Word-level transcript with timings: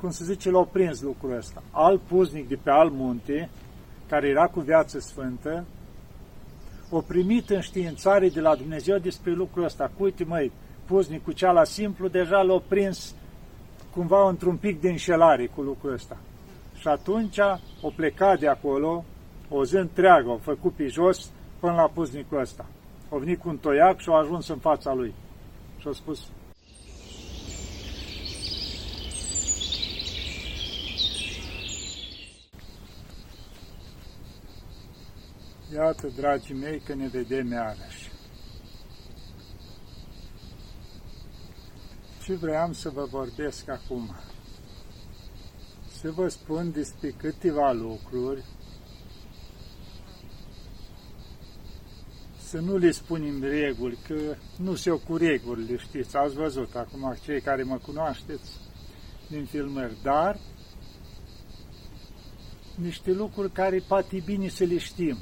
cum 0.00 0.10
se 0.10 0.24
zice, 0.24 0.50
l-au 0.50 0.64
prins 0.64 1.00
lucrul 1.00 1.36
ăsta. 1.36 1.62
Alt 1.70 2.00
puznic 2.00 2.48
de 2.48 2.58
pe 2.62 2.70
alt 2.70 2.92
munte, 2.92 3.48
care 4.08 4.28
era 4.28 4.46
cu 4.46 4.60
viață 4.60 4.98
sfântă, 4.98 5.64
o 6.90 7.00
primit 7.00 7.50
înștiințare 7.50 8.28
de 8.28 8.40
la 8.40 8.54
Dumnezeu 8.54 8.98
despre 8.98 9.32
lucrul 9.32 9.64
ăsta. 9.64 9.90
Uite, 9.98 10.24
măi, 10.24 10.52
puznicul 10.84 11.32
ceala 11.32 11.64
simplu 11.64 12.08
deja 12.08 12.42
l-a 12.42 12.62
prins 12.68 13.14
cumva 13.90 14.28
într-un 14.28 14.56
pic 14.56 14.80
de 14.80 14.88
înșelare 14.88 15.46
cu 15.46 15.62
lucrul 15.62 15.92
ăsta. 15.92 16.16
Și 16.74 16.88
atunci 16.88 17.38
o 17.80 17.90
plecat 17.96 18.38
de 18.38 18.48
acolo, 18.48 19.04
o 19.48 19.64
zi 19.64 19.76
întreagă, 19.76 20.28
o 20.30 20.36
făcut 20.36 20.72
pe 20.72 20.86
jos 20.86 21.30
până 21.60 21.72
la 21.72 21.90
puznicul 21.94 22.40
ăsta. 22.40 22.66
O 23.08 23.18
venit 23.18 23.40
cu 23.40 23.48
un 23.48 23.56
toiac 23.56 23.98
și 23.98 24.08
a 24.08 24.18
ajuns 24.18 24.48
în 24.48 24.58
fața 24.58 24.94
lui. 24.94 25.14
Și 25.78 25.88
a 25.88 25.92
spus, 25.92 26.28
Iată, 35.78 36.08
dragii 36.16 36.54
mei, 36.54 36.80
că 36.80 36.94
ne 36.94 37.08
vedem 37.08 37.50
iarăși. 37.50 38.10
Ce 42.24 42.34
vreau 42.34 42.72
să 42.72 42.90
vă 42.90 43.04
vorbesc 43.04 43.68
acum? 43.68 44.16
Să 46.00 46.10
vă 46.10 46.28
spun 46.28 46.72
despre 46.72 47.10
câteva 47.10 47.72
lucruri, 47.72 48.44
să 52.38 52.58
nu 52.58 52.76
le 52.76 52.90
spunem 52.90 53.42
reguli, 53.42 53.98
că 54.06 54.36
nu 54.56 54.74
se 54.74 54.90
cu 54.90 55.16
regulile, 55.16 55.76
știți, 55.76 56.16
ați 56.16 56.34
văzut 56.34 56.74
acum 56.74 57.16
cei 57.24 57.40
care 57.40 57.62
mă 57.62 57.76
cunoașteți 57.76 58.50
din 59.28 59.44
filmări, 59.44 59.96
dar 60.02 60.38
niște 62.74 63.12
lucruri 63.12 63.52
care 63.52 63.78
poate 63.88 64.22
bine 64.24 64.48
să 64.48 64.64
le 64.64 64.78
știm 64.78 65.18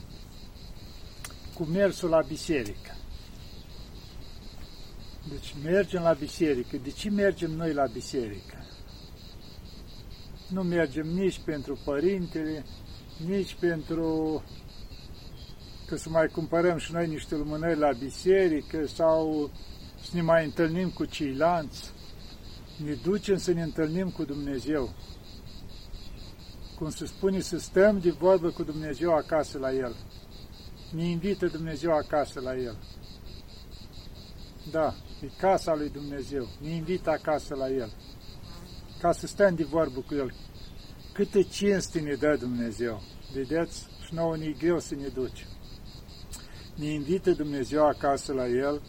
cu 1.56 1.64
mersul 1.64 2.08
la 2.08 2.20
biserică. 2.20 2.96
Deci 5.28 5.54
mergem 5.62 6.02
la 6.02 6.12
biserică. 6.12 6.76
De 6.76 6.90
ce 6.90 7.10
mergem 7.10 7.50
noi 7.50 7.72
la 7.72 7.86
biserică? 7.86 8.64
Nu 10.48 10.62
mergem 10.62 11.06
nici 11.06 11.40
pentru 11.44 11.78
părintele, 11.84 12.64
nici 13.26 13.54
pentru 13.54 14.42
că 15.86 15.96
să 15.96 16.08
mai 16.08 16.26
cumpărăm 16.26 16.78
și 16.78 16.92
noi 16.92 17.08
niște 17.08 17.34
lumânări 17.34 17.78
la 17.78 17.92
biserică 17.92 18.86
sau 18.86 19.50
să 20.02 20.10
ne 20.12 20.22
mai 20.22 20.44
întâlnim 20.44 20.90
cu 20.90 21.04
ceilalți. 21.04 21.90
Ne 22.84 22.92
ducem 22.92 23.36
să 23.36 23.52
ne 23.52 23.62
întâlnim 23.62 24.10
cu 24.10 24.24
Dumnezeu. 24.24 24.94
Cum 26.78 26.90
se 26.90 27.06
spune, 27.06 27.40
să 27.40 27.58
stăm 27.58 27.98
de 27.98 28.10
vorbă 28.10 28.50
cu 28.50 28.62
Dumnezeu 28.62 29.14
acasă 29.14 29.58
la 29.58 29.72
El 29.72 29.96
ne 30.90 31.04
invită 31.04 31.46
Dumnezeu 31.46 31.92
acasă 31.92 32.40
la 32.40 32.56
El. 32.56 32.78
Da, 34.70 34.94
e 35.20 35.26
casa 35.38 35.74
lui 35.74 35.90
Dumnezeu. 35.90 36.48
Ne 36.60 36.68
invită 36.68 37.10
acasă 37.10 37.54
la 37.54 37.70
El. 37.70 37.92
Ca 39.00 39.12
să 39.12 39.26
stăm 39.26 39.54
de 39.54 39.64
vorbă 39.64 40.00
cu 40.00 40.14
El. 40.14 40.34
Câte 41.12 41.42
cinste 41.42 42.00
ne 42.00 42.14
dă 42.14 42.36
Dumnezeu. 42.40 43.02
Vedeți? 43.34 43.86
Și 44.06 44.14
nouă 44.14 44.36
ne 44.36 44.50
greu 44.50 44.78
să 44.78 44.94
ne 44.94 45.06
ducem. 45.06 45.48
Ne 46.74 46.86
invită 46.86 47.30
Dumnezeu 47.30 47.86
acasă 47.86 48.32
la 48.32 48.48
El 48.48 48.82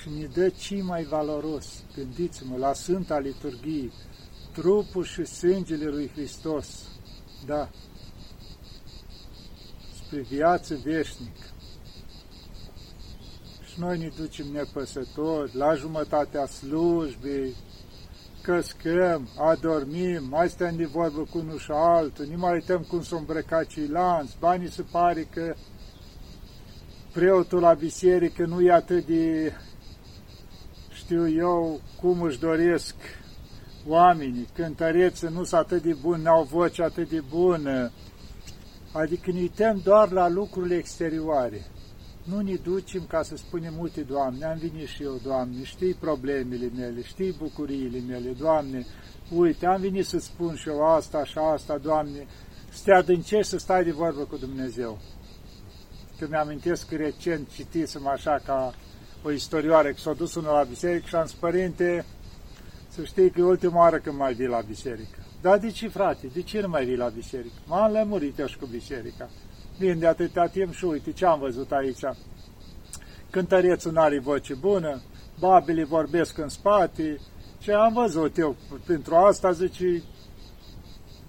și 0.00 0.08
ne 0.08 0.26
dă 0.26 0.48
ce 0.48 0.82
mai 0.82 1.04
valoros. 1.04 1.84
Gândiți-mă 1.94 2.56
la 2.56 2.72
Sfânta 2.72 3.18
Liturghie, 3.18 3.90
trupul 4.52 5.04
și 5.04 5.24
sângele 5.24 5.84
lui 5.84 6.08
Hristos. 6.08 6.88
Da, 7.46 7.70
spre 10.08 10.20
viață 10.20 10.78
veșnică. 10.84 11.46
Și 13.64 13.80
noi 13.80 13.98
ne 13.98 14.10
ducem 14.16 14.46
nepăsători 14.52 15.56
la 15.56 15.74
jumătatea 15.74 16.46
slujbei, 16.46 17.54
căscăm, 18.42 19.28
adormim, 19.38 20.26
mai 20.28 20.48
stăm 20.48 20.76
de 20.76 20.84
vorbă 20.84 21.26
cu 21.30 21.38
unul 21.38 21.58
și 21.58 21.70
altul, 21.70 22.26
nu 22.30 22.38
mai 22.38 22.52
uităm 22.52 22.82
cum 22.82 23.02
s-au 23.02 23.18
îmbrăcat 23.18 23.66
ceilalți, 23.66 24.36
banii 24.38 24.70
se 24.70 24.82
pare 24.82 25.28
că 25.30 25.54
preotul 27.12 27.60
la 27.60 27.72
biserică 27.72 28.46
nu 28.46 28.60
e 28.60 28.72
atât 28.72 29.06
de, 29.06 29.52
știu 30.92 31.28
eu, 31.28 31.80
cum 32.00 32.22
își 32.22 32.38
doresc 32.38 32.94
oamenii, 33.86 34.48
cântăreță 34.54 35.28
nu 35.28 35.44
sunt 35.44 35.60
atât 35.60 35.82
de 35.82 35.96
buni, 36.00 36.22
n-au 36.22 36.42
voce 36.42 36.82
atât 36.82 37.08
de 37.08 37.20
bună, 37.28 37.90
Adică 38.92 39.30
ne 39.30 39.40
uităm 39.40 39.80
doar 39.84 40.10
la 40.10 40.28
lucrurile 40.28 40.76
exterioare. 40.76 41.66
Nu 42.22 42.40
ne 42.40 42.54
ducem 42.54 43.04
ca 43.08 43.22
să 43.22 43.36
spunem, 43.36 43.78
uite, 43.78 44.00
Doamne, 44.00 44.44
am 44.44 44.58
venit 44.58 44.88
și 44.88 45.02
eu, 45.02 45.20
Doamne, 45.22 45.64
știi 45.64 45.94
problemele 45.94 46.70
mele, 46.76 47.02
știi 47.02 47.34
bucuriile 47.38 47.98
mele, 48.08 48.30
Doamne, 48.30 48.86
uite, 49.34 49.66
am 49.66 49.80
venit 49.80 50.06
să 50.06 50.18
spun 50.18 50.54
și 50.54 50.68
eu 50.68 50.86
asta 50.86 51.24
și 51.24 51.38
asta, 51.38 51.78
Doamne, 51.78 52.26
să 52.70 52.80
te 52.84 52.92
adâncești 52.92 53.50
să 53.50 53.58
stai 53.58 53.84
de 53.84 53.90
vorbă 53.90 54.20
cu 54.20 54.36
Dumnezeu. 54.36 54.98
Că 56.18 56.26
mi-amintesc 56.30 56.88
că 56.88 56.96
recent 56.96 57.48
citisem 57.50 58.06
așa 58.06 58.40
ca 58.44 58.74
o 59.22 59.30
istorioară, 59.30 59.88
că 59.88 59.98
s-a 59.98 60.12
dus 60.12 60.34
unul 60.34 60.52
la 60.52 60.62
biserică 60.62 61.06
și 61.06 61.14
am 61.14 61.26
zis, 61.26 61.36
Părinte, 61.36 62.04
să 62.88 63.04
știi 63.04 63.30
că 63.30 63.40
e 63.40 63.44
ultima 63.44 63.78
oară 63.78 63.98
când 63.98 64.16
mai 64.16 64.34
vii 64.34 64.46
la 64.46 64.60
biserică. 64.60 65.27
Da, 65.40 65.56
de 65.56 65.70
ce, 65.70 65.88
frate? 65.88 66.26
De 66.26 66.42
ce 66.42 66.60
nu 66.60 66.68
mai 66.68 66.84
vii 66.84 66.96
la 66.96 67.08
biserică? 67.08 67.54
M-am 67.66 67.92
lămurit 67.92 68.38
eu 68.38 68.46
și 68.46 68.58
cu 68.58 68.66
biserica. 68.66 69.28
Vin 69.78 69.98
de 69.98 70.06
atâta 70.06 70.46
timp 70.46 70.74
și 70.74 70.84
uite 70.84 71.12
ce 71.12 71.26
am 71.26 71.38
văzut 71.38 71.72
aici. 71.72 72.04
Cântărețul 73.30 73.92
nu 73.92 74.00
are 74.00 74.18
voce 74.18 74.54
bună, 74.54 75.00
babele 75.38 75.84
vorbesc 75.84 76.38
în 76.38 76.48
spate, 76.48 77.20
ce 77.58 77.72
am 77.72 77.92
văzut 77.92 78.38
eu 78.38 78.56
pentru 78.86 79.14
asta, 79.14 79.52
zice, 79.52 80.02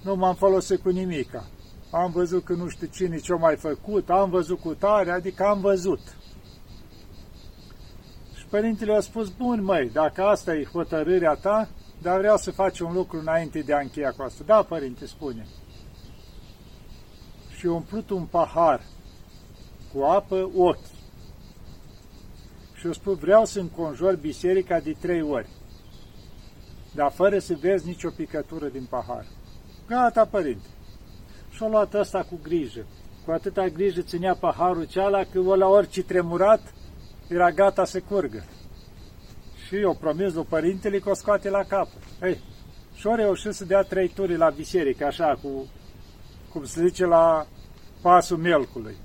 nu 0.03 0.15
m-am 0.15 0.35
folosit 0.35 0.81
cu 0.81 0.89
nimica. 0.89 1.45
Am 1.91 2.11
văzut 2.11 2.43
că 2.43 2.53
nu 2.53 2.67
știu 2.67 2.87
cine 2.87 3.17
ce-o 3.17 3.37
mai 3.37 3.55
făcut, 3.55 4.09
am 4.09 4.29
văzut 4.29 4.59
cu 4.59 4.73
tare, 4.73 5.11
adică 5.11 5.43
am 5.43 5.59
văzut. 5.59 5.99
Și 8.35 8.45
părintele 8.49 8.95
a 8.95 8.99
spus, 8.99 9.29
bun 9.29 9.63
măi, 9.63 9.89
dacă 9.89 10.23
asta 10.23 10.55
e 10.55 10.63
hotărârea 10.63 11.33
ta, 11.33 11.69
dar 12.01 12.17
vreau 12.17 12.37
să 12.37 12.51
faci 12.51 12.79
un 12.79 12.93
lucru 12.93 13.19
înainte 13.19 13.59
de 13.59 13.73
a 13.73 13.79
încheia 13.79 14.11
cu 14.11 14.21
asta. 14.21 14.43
Da, 14.45 14.63
părinte, 14.63 15.05
spune. 15.05 15.45
Și 17.57 17.65
umplut 17.65 18.09
un 18.09 18.25
pahar 18.25 18.81
cu 19.93 20.01
apă 20.01 20.49
ochi. 20.55 20.85
Și 22.73 22.85
eu 22.85 22.93
spun, 22.93 23.15
vreau 23.15 23.45
să 23.45 23.59
înconjor 23.59 24.15
biserica 24.15 24.79
de 24.79 24.95
trei 24.99 25.21
ori, 25.21 25.49
dar 26.95 27.11
fără 27.11 27.39
să 27.39 27.57
vezi 27.59 27.87
nicio 27.87 28.09
picătură 28.09 28.67
din 28.67 28.85
pahar. 28.89 29.25
Gata, 29.87 30.25
părinte. 30.25 30.67
Și-a 31.49 31.67
luat 31.67 31.93
ăsta 31.93 32.23
cu 32.23 32.39
grijă. 32.43 32.85
Cu 33.25 33.31
atâta 33.31 33.67
grijă 33.67 34.01
ținea 34.01 34.35
paharul 34.35 34.83
ceala 34.83 35.23
că 35.23 35.39
o 35.39 35.55
la 35.55 35.67
orice 35.67 36.03
tremurat 36.03 36.73
era 37.27 37.51
gata 37.51 37.85
să 37.85 38.01
curgă 38.01 38.43
și 39.69 39.75
eu 39.75 39.93
promis 39.93 40.33
lui 40.33 40.45
părintele 40.49 40.99
că 40.99 41.09
o 41.09 41.13
scoate 41.13 41.49
la 41.49 41.63
capăt. 41.63 42.01
Ei, 42.21 42.39
și 42.95 43.07
o 43.07 43.15
reușit 43.15 43.53
să 43.53 43.65
dea 43.65 43.81
trei 43.81 44.07
turi 44.07 44.37
la 44.37 44.49
biserică, 44.49 45.05
așa, 45.05 45.39
cu, 45.41 45.69
cum 46.51 46.63
se 46.65 46.87
zice, 46.87 47.05
la 47.05 47.47
pasul 48.01 48.37
melcului. 48.37 48.95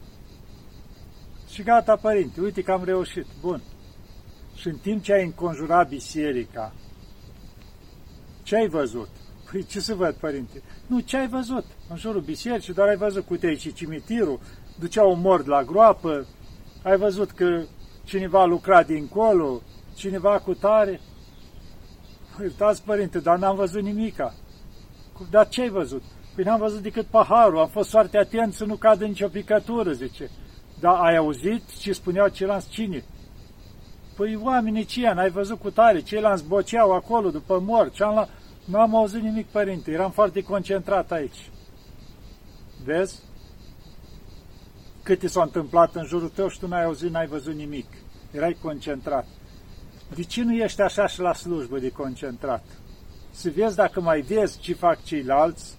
Și 1.49 1.63
gata, 1.63 1.97
părinte, 1.97 2.41
uite 2.41 2.63
că 2.63 2.73
am 2.73 2.85
reușit. 2.85 3.27
Bun. 3.41 3.63
Și 4.55 4.69
în 4.69 4.77
timp 4.77 5.03
ce 5.03 5.13
ai 5.13 5.25
înconjurat 5.25 5.89
biserica, 5.89 6.73
ce 8.43 8.57
ai 8.57 8.69
văzut? 8.69 9.09
Păi 9.51 9.65
ce 9.65 9.81
să 9.81 9.95
văd, 9.95 10.15
părinte? 10.15 10.63
Nu, 10.87 11.01
ce 11.01 11.17
ai 11.17 11.29
văzut? 11.29 11.65
În 11.89 11.97
jurul 11.97 12.21
bisericii, 12.21 12.75
doar 12.75 12.89
ai 12.89 12.97
văzut 12.97 13.27
cu 13.27 13.37
tei 13.37 13.59
și 13.59 13.73
cimitirul, 13.73 14.41
duceau 14.79 15.15
mort 15.15 15.47
la 15.47 15.63
groapă, 15.63 16.27
ai 16.83 16.97
văzut 16.97 17.31
că 17.31 17.63
cineva 18.05 18.45
lucra 18.45 18.83
dincolo, 18.83 19.63
cineva 19.95 20.39
cu 20.39 20.55
tare. 20.55 21.01
Iertați, 22.41 22.83
părinte, 22.83 23.19
dar 23.19 23.39
n-am 23.39 23.57
văzut 23.57 23.83
nimica. 23.83 24.35
Dar 25.31 25.49
ce 25.49 25.61
ai 25.61 25.69
văzut? 25.69 26.03
Păi 26.35 26.45
n-am 26.45 26.59
văzut 26.59 26.83
decât 26.83 27.07
paharul, 27.07 27.59
am 27.59 27.69
fost 27.69 27.91
foarte 27.91 28.19
atent 28.19 28.55
să 28.55 28.65
nu 28.65 28.77
cadă 28.77 29.05
nicio 29.05 29.29
picătură, 29.29 29.93
zice. 29.93 30.31
Dar 30.81 30.95
ai 30.95 31.17
auzit 31.17 31.77
ce 31.79 31.93
spuneau 31.93 32.29
ceilalți 32.29 32.69
cine? 32.69 33.05
Păi 34.17 34.37
oamenii 34.43 34.85
ce 34.85 35.13
n-ai 35.13 35.31
văzut 35.31 35.61
cu 35.61 35.71
tare, 35.71 36.01
ceilalți 36.01 36.45
boceau 36.45 36.93
acolo 36.93 37.31
după 37.31 37.59
mor, 37.59 37.91
la... 37.99 38.29
Nu 38.65 38.81
am 38.81 38.97
auzit 38.97 39.23
nimic, 39.23 39.47
părinte, 39.47 39.91
eram 39.91 40.11
foarte 40.11 40.43
concentrat 40.43 41.13
aici. 41.13 41.51
Vezi? 42.85 43.23
Câte 45.03 45.27
s-a 45.27 45.43
întâmplat 45.43 45.95
în 45.95 46.05
jurul 46.05 46.29
tău 46.29 46.49
și 46.49 46.59
tu 46.59 46.69
n-ai 46.69 46.85
auzit, 46.85 47.11
n-ai 47.11 47.27
văzut 47.27 47.55
nimic. 47.55 47.87
Erai 48.31 48.57
concentrat. 48.63 49.27
De 50.15 50.23
ce 50.23 50.43
nu 50.43 50.55
ești 50.55 50.81
așa 50.81 51.07
și 51.07 51.21
la 51.21 51.33
slujbă 51.33 51.79
de 51.79 51.91
concentrat? 51.91 52.65
Să 53.31 53.51
vezi 53.51 53.77
dacă 53.77 54.01
mai 54.01 54.21
vezi 54.21 54.59
ce 54.59 54.75
fac 54.75 55.03
ceilalți, 55.03 55.77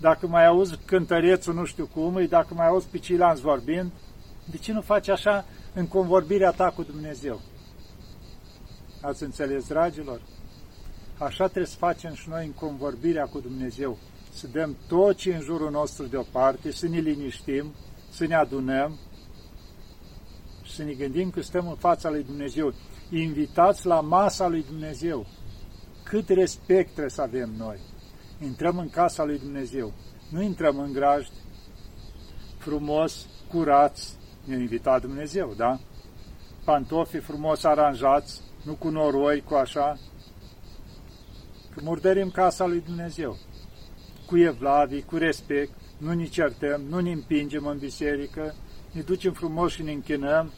dacă 0.00 0.26
mai 0.26 0.46
auzi 0.46 0.76
cântărețul 0.84 1.54
nu 1.54 1.64
știu 1.64 1.86
cum, 1.86 2.26
dacă 2.28 2.54
mai 2.54 2.66
auzi 2.66 2.86
pe 2.86 2.98
ceilalți 2.98 3.42
vorbind, 3.42 3.90
de 4.50 4.56
ce 4.56 4.72
nu 4.72 4.80
faci 4.80 5.08
așa 5.08 5.44
în 5.74 5.86
convorbirea 5.86 6.50
ta 6.50 6.70
cu 6.70 6.82
Dumnezeu? 6.82 7.40
Ați 9.00 9.22
înțeles, 9.22 9.66
dragilor? 9.66 10.20
Așa 11.18 11.44
trebuie 11.44 11.66
să 11.66 11.76
facem 11.76 12.14
și 12.14 12.28
noi 12.28 12.46
în 12.46 12.52
convorbirea 12.52 13.24
cu 13.24 13.40
Dumnezeu. 13.40 13.98
Să 14.32 14.46
dăm 14.46 14.76
tot 14.88 15.16
ce 15.16 15.34
în 15.34 15.40
jurul 15.40 15.70
nostru 15.70 16.06
deoparte, 16.06 16.72
să 16.72 16.88
ne 16.88 16.98
liniștim, 16.98 17.72
să 18.10 18.26
ne 18.26 18.34
adunăm 18.34 18.98
și 20.62 20.74
să 20.74 20.82
ne 20.82 20.92
gândim 20.92 21.30
că 21.30 21.42
stăm 21.42 21.68
în 21.68 21.76
fața 21.76 22.10
lui 22.10 22.22
Dumnezeu. 22.22 22.74
Invitați 23.10 23.86
la 23.86 24.00
masa 24.00 24.48
lui 24.48 24.64
Dumnezeu. 24.68 25.26
Cât 26.02 26.28
respect 26.28 26.90
trebuie 26.90 27.10
să 27.10 27.22
avem 27.22 27.50
noi. 27.56 27.78
Intrăm 28.42 28.78
în 28.78 28.90
casa 28.90 29.24
lui 29.24 29.38
Dumnezeu. 29.38 29.92
Nu 30.30 30.42
intrăm 30.42 30.78
în 30.78 30.92
grajd, 30.92 31.30
frumos, 32.58 33.26
curați, 33.50 34.16
ne-a 34.44 34.58
invitat 34.58 35.00
Dumnezeu, 35.00 35.54
da? 35.56 35.78
Pantofii 36.64 37.20
frumos 37.20 37.64
aranjați, 37.64 38.40
nu 38.64 38.74
cu 38.74 38.88
noroi, 38.88 39.42
cu 39.42 39.54
așa, 39.54 39.98
că 41.74 41.80
murdărim 41.82 42.30
casa 42.30 42.66
lui 42.66 42.80
Dumnezeu. 42.80 43.36
Cu 44.26 44.38
evlavii, 44.38 45.02
cu 45.02 45.16
respect, 45.16 45.72
nu 45.98 46.12
ne 46.12 46.24
certăm, 46.24 46.82
nu 46.88 47.00
ne 47.00 47.12
împingem 47.12 47.66
în 47.66 47.78
biserică, 47.78 48.54
ne 48.92 49.00
ducem 49.00 49.32
frumos 49.32 49.72
și 49.72 49.82
ne 49.82 49.92
închinăm. 49.92 50.52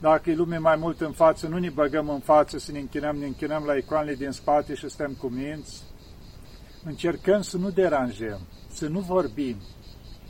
Dacă 0.00 0.30
e 0.30 0.34
lume 0.34 0.58
mai 0.58 0.76
mult 0.76 1.00
în 1.00 1.12
față, 1.12 1.46
nu 1.46 1.58
ne 1.58 1.70
băgăm 1.70 2.08
în 2.08 2.20
față 2.20 2.58
să 2.58 2.72
ne 2.72 2.78
închinăm, 2.78 3.16
ne 3.16 3.26
închinăm 3.26 3.64
la 3.64 3.74
icoanele 3.74 4.14
din 4.14 4.30
spate 4.30 4.74
și 4.74 4.88
stăm 4.88 5.12
cu 5.12 5.26
minți. 5.26 5.82
Încercăm 6.84 7.42
să 7.42 7.56
nu 7.56 7.70
deranjăm, 7.70 8.40
să 8.72 8.88
nu 8.88 9.00
vorbim, 9.00 9.56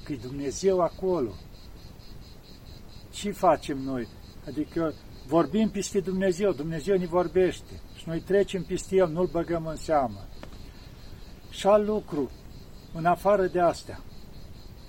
că 0.05 0.13
e 0.13 0.17
Dumnezeu 0.17 0.81
acolo. 0.81 1.31
Ce 3.11 3.31
facem 3.31 3.79
noi? 3.79 4.09
Adică 4.47 4.95
vorbim 5.27 5.69
peste 5.69 6.01
Dumnezeu, 6.01 6.53
Dumnezeu 6.53 6.97
ne 6.97 7.07
vorbește 7.07 7.81
și 7.97 8.05
noi 8.07 8.21
trecem 8.21 8.63
peste 8.63 8.97
El, 8.97 9.09
nu-L 9.09 9.27
băgăm 9.27 9.67
în 9.67 9.77
seamă. 9.77 10.27
Și 11.51 11.67
alt 11.67 11.87
lucru, 11.87 12.31
în 12.95 13.05
afară 13.05 13.47
de 13.47 13.61
astea, 13.61 14.01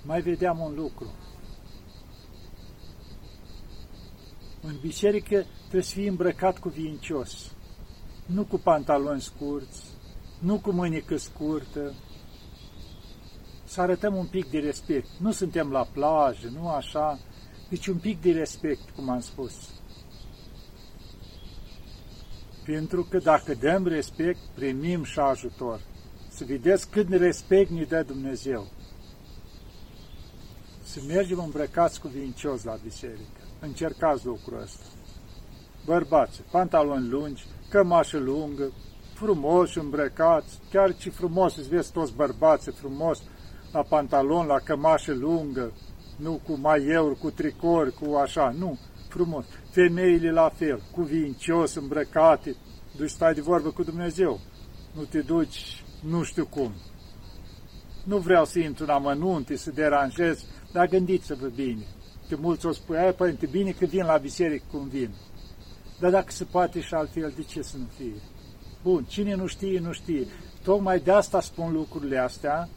mai 0.04 0.20
vedeam 0.20 0.58
un 0.58 0.74
lucru. 0.74 1.06
În 4.64 4.76
biserică 4.80 5.44
trebuie 5.60 5.82
să 5.82 5.94
fii 5.94 6.06
îmbrăcat 6.06 6.58
cu 6.58 6.68
vincios, 6.68 7.52
nu 8.26 8.44
cu 8.44 8.58
pantaloni 8.58 9.20
scurți, 9.20 9.82
nu 10.38 10.58
cu 10.60 10.70
mânică 10.70 11.16
scurtă, 11.16 11.94
să 13.64 13.80
arătăm 13.80 14.16
un 14.16 14.26
pic 14.26 14.50
de 14.50 14.58
respect. 14.58 15.08
Nu 15.20 15.32
suntem 15.32 15.70
la 15.70 15.88
plajă, 15.92 16.48
nu 16.48 16.68
așa, 16.68 17.18
deci 17.68 17.86
un 17.86 17.98
pic 17.98 18.20
de 18.20 18.32
respect, 18.32 18.90
cum 18.90 19.08
am 19.08 19.20
spus. 19.20 19.52
Pentru 22.64 23.04
că 23.10 23.18
dacă 23.18 23.54
dăm 23.54 23.86
respect, 23.86 24.38
primim 24.54 25.04
și 25.04 25.18
ajutor. 25.18 25.80
Să 26.28 26.44
vedeți 26.44 26.90
cât 26.90 27.08
respect 27.08 27.70
ne 27.70 27.82
dă 27.82 28.02
Dumnezeu. 28.02 28.66
Să 30.82 31.00
mergem 31.06 31.38
îmbrăcați 31.38 32.00
cu 32.00 32.08
vincios 32.08 32.62
la 32.62 32.78
biserică. 32.82 33.41
Încercați 33.64 34.26
lucrul 34.26 34.60
ăsta. 34.62 34.84
Bărbați, 35.84 36.42
pantaloni 36.50 37.08
lungi, 37.08 37.46
cămașă 37.70 38.18
lungă, 38.18 38.72
frumos 39.14 39.74
îmbrăcați, 39.74 40.58
chiar 40.70 40.96
ce 40.96 41.10
frumos 41.10 41.56
îți 41.56 41.68
vezi 41.68 41.92
toți 41.92 42.14
bărbații 42.14 42.72
frumos, 42.72 43.22
la 43.72 43.82
pantalon, 43.82 44.46
la 44.46 44.58
cămașă 44.58 45.14
lungă, 45.14 45.72
nu 46.16 46.40
cu 46.46 46.58
maieuri, 46.60 47.18
cu 47.18 47.30
tricori, 47.30 47.92
cu 47.92 48.14
așa, 48.14 48.54
nu, 48.58 48.78
frumos. 49.08 49.44
Femeile 49.70 50.30
la 50.30 50.48
fel, 50.48 50.82
cu 50.94 51.02
vincios, 51.02 51.74
îmbrăcate, 51.74 52.56
duci 52.96 53.10
stai 53.10 53.34
de 53.34 53.40
vorbă 53.40 53.70
cu 53.70 53.82
Dumnezeu, 53.82 54.40
nu 54.92 55.02
te 55.02 55.20
duci 55.20 55.84
nu 56.02 56.22
știu 56.22 56.46
cum. 56.46 56.72
Nu 58.04 58.18
vreau 58.18 58.44
să 58.44 58.58
intru 58.58 58.84
în 58.84 58.90
amănunte, 58.90 59.56
să 59.56 59.70
deranjez, 59.70 60.44
dar 60.72 60.86
gândiți-vă 60.86 61.46
bine. 61.46 61.86
Că 62.32 62.38
mulți 62.40 62.66
o 62.66 62.72
spui, 62.72 62.96
aia, 62.96 63.12
părinte, 63.12 63.46
bine 63.46 63.70
că 63.70 63.84
vin 63.84 64.04
la 64.04 64.16
biserică 64.16 64.64
cum 64.70 64.88
vin. 64.88 65.10
Dar 66.00 66.10
dacă 66.10 66.30
se 66.30 66.44
poate 66.44 66.80
și 66.80 66.94
altfel, 66.94 67.32
de 67.36 67.42
ce 67.42 67.62
să 67.62 67.76
nu 67.76 67.86
fie? 67.96 68.22
Bun, 68.82 69.04
cine 69.08 69.34
nu 69.34 69.46
știe, 69.46 69.78
nu 69.78 69.92
știe. 69.92 70.26
Tocmai 70.62 71.00
de 71.00 71.10
asta 71.12 71.40
spun 71.40 71.72
lucrurile 71.72 72.18
astea, 72.18 72.68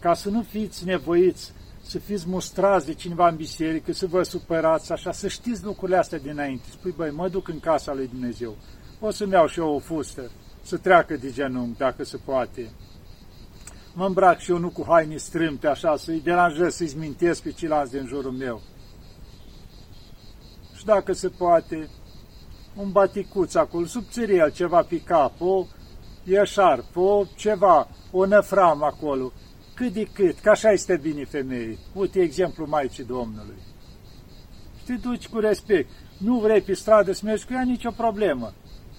ca 0.00 0.14
să 0.14 0.30
nu 0.30 0.42
fiți 0.42 0.84
nevoiți 0.84 1.52
să 1.82 1.98
fiți 1.98 2.28
mustrați 2.28 2.86
de 2.86 2.94
cineva 2.94 3.28
în 3.28 3.36
biserică, 3.36 3.92
să 3.92 4.06
vă 4.06 4.22
supărați 4.22 4.92
așa, 4.92 5.12
să 5.12 5.28
știți 5.28 5.64
lucrurile 5.64 5.98
astea 5.98 6.18
dinainte. 6.18 6.66
Spui, 6.70 6.94
băi, 6.96 7.10
mă 7.10 7.28
duc 7.28 7.48
în 7.48 7.60
casa 7.60 7.94
lui 7.94 8.08
Dumnezeu. 8.08 8.56
O 9.00 9.10
să-mi 9.10 9.32
iau 9.32 9.46
și 9.46 9.58
eu 9.58 9.74
o 9.74 9.78
fustă, 9.78 10.30
să 10.62 10.76
treacă 10.76 11.16
de 11.16 11.30
genunchi, 11.32 11.78
dacă 11.78 12.04
se 12.04 12.16
poate. 12.16 12.70
Mă 13.98 14.06
îmbrac 14.06 14.38
și 14.38 14.50
eu 14.50 14.58
nu 14.58 14.68
cu 14.68 14.84
haine 14.88 15.16
strâmte, 15.16 15.66
așa, 15.66 15.96
să-i 15.96 16.20
deranjez, 16.20 16.74
să-i 16.74 16.86
zmintesc 16.86 17.42
pe 17.42 17.50
ceilalți 17.50 17.92
din 17.92 18.06
jurul 18.06 18.30
meu. 18.30 18.60
Și 20.76 20.84
dacă 20.84 21.12
se 21.12 21.28
poate, 21.28 21.88
un 22.76 22.92
baticuț 22.92 23.54
acolo, 23.54 23.86
subțiriel, 23.86 24.52
ceva 24.52 24.82
pe 24.82 25.00
cap, 25.00 25.40
o 25.40 25.66
ieșarp, 26.24 26.96
o 26.96 27.24
ceva, 27.36 27.88
o 28.10 28.26
năfram 28.26 28.82
acolo, 28.82 29.32
cât 29.74 29.92
de 29.92 30.04
cât, 30.12 30.38
că 30.38 30.50
așa 30.50 30.70
este 30.70 30.96
bine 30.96 31.24
femeii. 31.24 31.78
Uite 31.94 32.20
exemplu 32.20 32.66
Maicii 32.66 33.04
Domnului. 33.04 33.58
Și 34.78 34.84
te 34.84 34.94
duci 34.94 35.28
cu 35.28 35.38
respect. 35.38 35.90
Nu 36.18 36.38
vrei 36.38 36.60
pe 36.60 36.74
stradă 36.74 37.12
să 37.12 37.20
mergi 37.24 37.46
cu 37.46 37.52
ea, 37.52 37.62
nicio 37.62 37.90
problemă. 37.90 38.52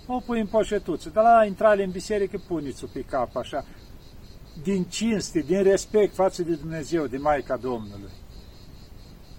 O 0.07 0.19
pui 0.19 0.39
în 0.39 0.47
poșetuță, 0.47 1.09
de 1.09 1.19
la 1.19 1.45
intrare 1.45 1.83
în 1.83 1.91
biserică 1.91 2.41
puneți-o 2.47 2.87
pe 2.93 3.01
cap, 3.01 3.35
așa, 3.35 3.65
din 4.63 4.83
cinste, 4.83 5.39
din 5.39 5.63
respect 5.63 6.13
față 6.13 6.43
de 6.43 6.55
Dumnezeu, 6.55 7.07
de 7.07 7.17
Maica 7.17 7.57
Domnului. 7.57 8.11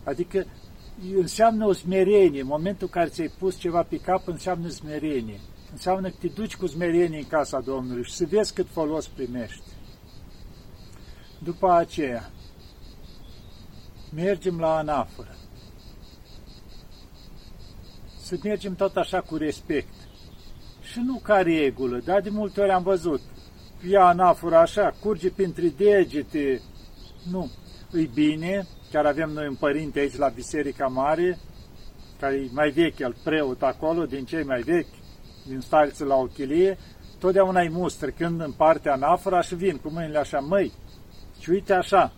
Adică 0.04 0.46
înseamnă 1.16 1.66
o 1.66 1.72
smerenie. 1.72 2.40
În 2.40 2.46
momentul 2.46 2.86
în 2.86 2.92
care 3.00 3.08
ți-ai 3.08 3.32
pus 3.38 3.58
ceva 3.58 3.82
pe 3.82 3.96
cap, 3.96 4.28
înseamnă 4.28 4.68
smerenie. 4.68 5.40
Înseamnă 5.72 6.08
că 6.08 6.16
te 6.20 6.26
duci 6.26 6.56
cu 6.56 6.66
smerenie 6.66 7.18
în 7.18 7.26
casa 7.26 7.60
Domnului 7.60 8.04
și 8.04 8.12
să 8.12 8.26
vezi 8.26 8.54
cât 8.54 8.66
folos 8.68 9.06
primești. 9.08 9.62
După 11.38 11.70
aceea, 11.72 12.30
mergem 14.14 14.58
la 14.58 14.76
anaforă. 14.76 15.34
Să 18.22 18.38
mergem 18.42 18.74
tot 18.74 18.96
așa 18.96 19.20
cu 19.20 19.36
respect. 19.36 19.94
Și 20.82 21.00
nu 21.00 21.20
ca 21.22 21.42
regulă, 21.42 21.98
dar 21.98 22.20
de 22.20 22.30
multe 22.30 22.60
ori 22.60 22.70
am 22.70 22.82
văzut. 22.82 23.20
Ia 23.88 24.04
anafora 24.04 24.60
așa, 24.60 24.94
curge 25.00 25.30
printre 25.30 25.68
degete. 25.68 26.60
Nu. 27.30 27.50
Îi 27.90 28.10
bine, 28.14 28.66
chiar 28.90 29.06
avem 29.06 29.30
noi 29.30 29.46
un 29.46 29.54
părinte 29.54 29.98
aici 29.98 30.16
la 30.16 30.28
Biserica 30.28 30.86
Mare, 30.86 31.38
care 32.18 32.34
e 32.34 32.48
mai 32.52 32.70
vechi, 32.70 32.98
el 32.98 33.16
preot 33.24 33.62
acolo, 33.62 34.06
din 34.06 34.24
cei 34.24 34.44
mai 34.44 34.60
vechi, 34.60 34.94
din 35.46 35.60
stariță 35.60 36.04
la 36.04 36.14
ochilie, 36.14 36.78
totdeauna 37.18 37.60
îi 37.60 37.68
mustră 37.68 38.10
când 38.10 38.40
în 38.40 38.52
partea 38.52 38.92
anafora 38.92 39.40
și 39.40 39.54
vin 39.54 39.76
cu 39.76 39.90
mâinile 39.90 40.18
așa, 40.18 40.38
măi, 40.38 40.72
și 41.38 41.50
uite 41.50 41.72
așa, 41.72 42.12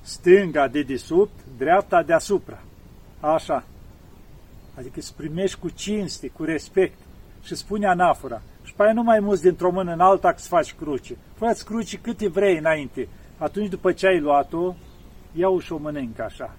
stânga 0.00 0.68
de 0.68 0.82
desubt, 0.82 1.32
dreapta 1.56 2.02
deasupra. 2.02 2.62
Așa. 3.20 3.64
Adică 4.74 5.00
să 5.00 5.12
primești 5.16 5.58
cu 5.58 5.68
cinste, 5.68 6.28
cu 6.28 6.44
respect. 6.44 6.98
Și 7.42 7.54
spune 7.54 7.86
anafora. 7.86 8.42
Și 8.74 8.80
pe 8.80 8.86
aia 8.86 8.92
nu 8.92 9.02
mai 9.02 9.20
muți 9.20 9.42
dintr-o 9.42 9.70
mână 9.70 9.92
în 9.92 10.00
alta 10.00 10.32
că 10.32 10.38
să 10.38 10.48
faci 10.48 10.74
cruce. 10.74 11.16
Fă-ți 11.34 11.64
cruce 11.64 11.96
câte 11.96 12.28
vrei 12.28 12.58
înainte. 12.58 13.08
Atunci 13.38 13.68
după 13.68 13.92
ce 13.92 14.06
ai 14.06 14.20
luat-o, 14.20 14.74
iau 15.32 15.58
și 15.58 15.72
o 15.72 15.76
mănâncă 15.76 16.22
așa. 16.22 16.56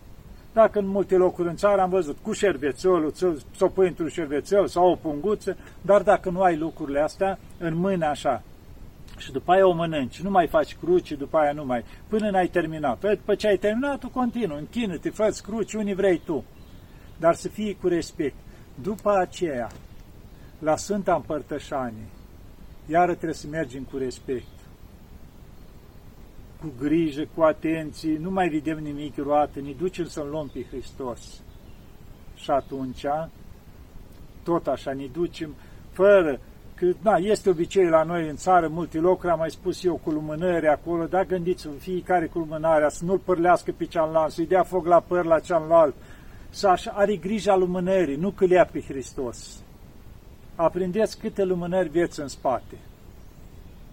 Dacă 0.53 0.79
în 0.79 0.88
multe 0.88 1.15
locuri 1.15 1.48
în 1.48 1.55
țară 1.55 1.81
am 1.81 1.89
văzut 1.89 2.17
cu 2.22 2.31
șervețelul, 2.31 3.12
să 3.55 3.63
o 3.63 3.67
pui 3.67 3.88
într-un 3.88 4.07
șervețel 4.07 4.67
sau 4.67 4.89
o 4.91 4.95
punguță, 4.95 5.57
dar 5.81 6.01
dacă 6.01 6.29
nu 6.29 6.41
ai 6.41 6.57
lucrurile 6.57 7.00
astea, 7.00 7.39
în 7.57 7.75
mână 7.75 8.05
așa, 8.05 8.43
și 9.17 9.31
după 9.31 9.51
aia 9.51 9.67
o 9.67 9.74
mănânci, 9.74 10.22
nu 10.22 10.29
mai 10.29 10.48
faci 10.48 10.75
cruci, 10.75 11.12
după 11.12 11.38
aia 11.38 11.51
nu 11.51 11.65
mai, 11.65 11.84
până 12.07 12.29
n-ai 12.29 12.48
terminat. 12.48 12.98
Păi, 12.98 13.15
după 13.15 13.36
ce 13.36 13.48
ai 13.48 13.57
terminat, 13.57 14.00
tu 14.00 14.10
continui, 14.10 14.57
închină-te, 14.57 15.10
fă 15.10 15.36
cruci, 15.43 15.74
unii 15.74 15.95
vrei 15.95 16.22
tu, 16.25 16.43
dar 17.17 17.34
să 17.34 17.48
fie 17.48 17.75
cu 17.81 17.88
respect. 17.88 18.36
După 18.81 19.17
aceea, 19.17 19.69
la 20.65 20.75
Sfânta 20.75 21.15
Împărtășanie, 21.15 22.07
iară 22.88 23.13
trebuie 23.13 23.34
să 23.34 23.48
mergem 23.48 23.84
cu 23.84 23.98
respect, 23.98 24.55
cu 26.62 26.72
grijă, 26.79 27.27
cu 27.36 27.41
atenție, 27.41 28.17
nu 28.17 28.29
mai 28.31 28.50
vedem 28.50 28.77
nimic 28.77 29.17
roată, 29.17 29.60
ne 29.60 29.72
ducem 29.72 30.05
să-L 30.05 30.27
luăm 30.29 30.50
pe 30.53 30.65
Hristos. 30.69 31.41
Și 32.36 32.51
atunci 32.51 33.05
tot 34.43 34.67
așa 34.67 34.93
ne 34.93 35.05
ducem, 35.05 35.55
fără 35.91 36.39
că, 36.75 36.86
da, 37.01 37.17
este 37.17 37.50
obicei 37.50 37.89
la 37.89 38.03
noi 38.03 38.29
în 38.29 38.36
țară, 38.36 38.67
multe 38.67 38.98
locuri, 38.98 39.31
am 39.31 39.39
mai 39.39 39.51
spus 39.51 39.84
eu, 39.84 40.00
cu 40.03 40.10
lumânări 40.10 40.67
acolo, 40.67 41.05
da, 41.05 41.24
gândiți 41.24 41.67
fiecare 41.79 42.25
cu 42.25 42.39
lumânarea, 42.39 42.89
să 42.89 43.05
nu-l 43.05 43.17
părlească 43.17 43.72
pe 43.77 43.86
cealaltă, 43.86 44.31
să-i 44.31 44.48
dea 44.48 44.63
foc 44.63 44.86
la 44.86 45.00
păr 45.00 45.25
la 45.25 45.39
cealaltă, 45.39 45.95
să 46.50 46.67
așa, 46.67 46.91
are 46.91 47.15
grija 47.15 47.55
lumânării, 47.55 48.15
nu 48.15 48.29
că 48.29 48.45
le 48.45 48.69
pe 48.72 48.81
Hristos. 48.81 49.64
Aprindeți 50.55 51.17
câte 51.17 51.43
lumânări 51.43 51.89
vieți 51.89 52.19
în 52.19 52.27
spate. 52.27 52.77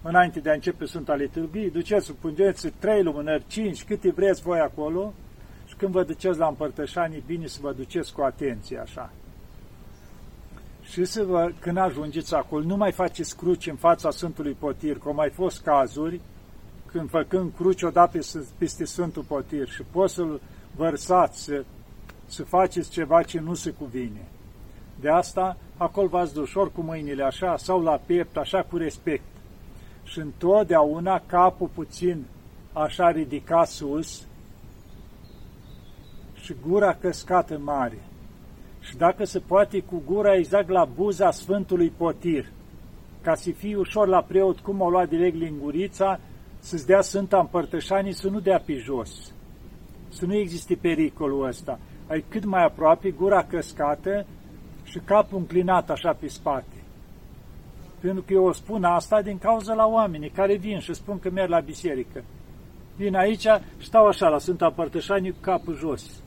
Înainte 0.03 0.41
de 0.41 0.51
a 0.51 0.53
începe 0.53 0.85
Sfânta 0.85 1.15
Liturghie, 1.15 1.69
duceți, 1.69 2.13
puneți 2.13 2.69
trei 2.79 3.03
lumânări, 3.03 3.45
cinci, 3.47 3.85
câte 3.85 4.11
vreți 4.11 4.43
voi 4.43 4.59
acolo, 4.59 5.13
și 5.67 5.75
când 5.75 5.93
vă 5.93 6.05
duceți 6.05 6.39
la 6.39 6.47
împărtășanie, 6.47 7.23
bine 7.27 7.47
să 7.47 7.59
vă 7.63 7.73
duceți 7.73 8.13
cu 8.13 8.23
atenție, 8.23 8.79
așa 8.79 9.11
și 10.83 11.05
să 11.05 11.25
vă, 11.25 11.53
când 11.59 11.77
ajungeți 11.77 12.35
acolo, 12.35 12.65
nu 12.65 12.77
mai 12.77 12.93
faceți 12.93 13.37
cruci 13.37 13.67
în 13.67 13.77
fața 13.77 14.11
Sfântului 14.11 14.57
Potir, 14.59 14.99
că 14.99 15.09
au 15.09 15.15
mai 15.15 15.31
fost 15.31 15.63
cazuri 15.63 16.21
când 16.87 17.11
făcând 17.11 17.53
cruci 17.57 17.83
odată 17.83 18.19
peste 18.59 18.85
Sfântul 18.85 19.23
Potir 19.23 19.69
și 19.69 19.83
poți 19.91 20.15
să-l 20.15 20.41
vărsați, 20.77 21.43
să, 21.43 21.65
să 22.27 22.45
faceți 22.45 22.91
ceva 22.91 23.23
ce 23.23 23.41
nu 23.41 23.55
se 23.55 23.71
cuvine. 23.71 24.29
De 25.01 25.09
asta, 25.09 25.57
acolo 25.83 26.09
v-ați 26.09 26.39
ușor 26.39 26.73
cu 26.73 26.81
mâinile 26.81 27.23
așa 27.23 27.57
sau 27.57 27.83
la 27.83 28.01
piept, 28.07 28.37
așa 28.37 28.63
cu 28.63 28.77
respect. 28.77 29.25
Și 30.05 30.19
întotdeauna 30.19 31.23
capul 31.27 31.69
puțin 31.75 32.25
așa 32.73 33.11
ridicat 33.11 33.69
sus 33.69 34.27
și 36.35 36.55
gura 36.67 36.95
căscată 36.95 37.59
mare 37.59 37.99
și 38.81 38.97
dacă 38.97 39.25
se 39.25 39.39
poate 39.39 39.81
cu 39.81 40.03
gura 40.07 40.35
exact 40.35 40.69
la 40.69 40.85
buza 40.85 41.31
Sfântului 41.31 41.93
Potir, 41.97 42.47
ca 43.21 43.35
să 43.35 43.51
fie 43.51 43.77
ușor 43.77 44.09
la 44.09 44.23
preot 44.23 44.59
cum 44.59 44.81
o 44.81 44.91
lua 44.91 45.07
direct 45.07 45.37
lingurița, 45.37 46.21
să-ți 46.59 46.87
dea 46.87 47.01
Sfânta 47.01 47.39
Împărtășanii 47.39 48.13
să 48.13 48.29
nu 48.29 48.41
dea 48.41 48.63
pe 48.67 48.75
jos, 48.75 49.33
să 50.09 50.27
nu 50.27 50.35
existe 50.35 50.75
pericolul 50.75 51.47
ăsta. 51.47 51.79
Ai 52.07 52.25
cât 52.29 52.45
mai 52.45 52.65
aproape, 52.65 53.11
gura 53.11 53.45
căscată 53.45 54.27
și 54.85 54.99
capul 54.99 55.39
înclinat 55.39 55.91
așa 55.91 56.13
pe 56.13 56.29
spate. 56.29 56.83
Pentru 58.01 58.23
că 58.23 58.33
eu 58.33 58.45
o 58.45 58.53
spun 58.53 58.85
asta 58.85 59.23
din 59.23 59.39
cauza 59.39 59.75
la 59.75 59.87
oamenii 59.87 60.31
care 60.31 60.57
vin 60.57 60.79
și 60.79 60.95
spun 60.95 61.19
că 61.19 61.31
merg 61.31 61.51
la 61.51 61.61
biserică. 61.61 62.25
Vin 62.97 63.15
aici 63.15 63.47
și 63.79 63.87
stau 63.87 64.07
așa 64.07 64.29
la 64.29 64.39
Sfânta 64.39 64.67
Împărtășanii 64.67 65.31
cu 65.31 65.39
capul 65.41 65.77
jos. 65.77 66.23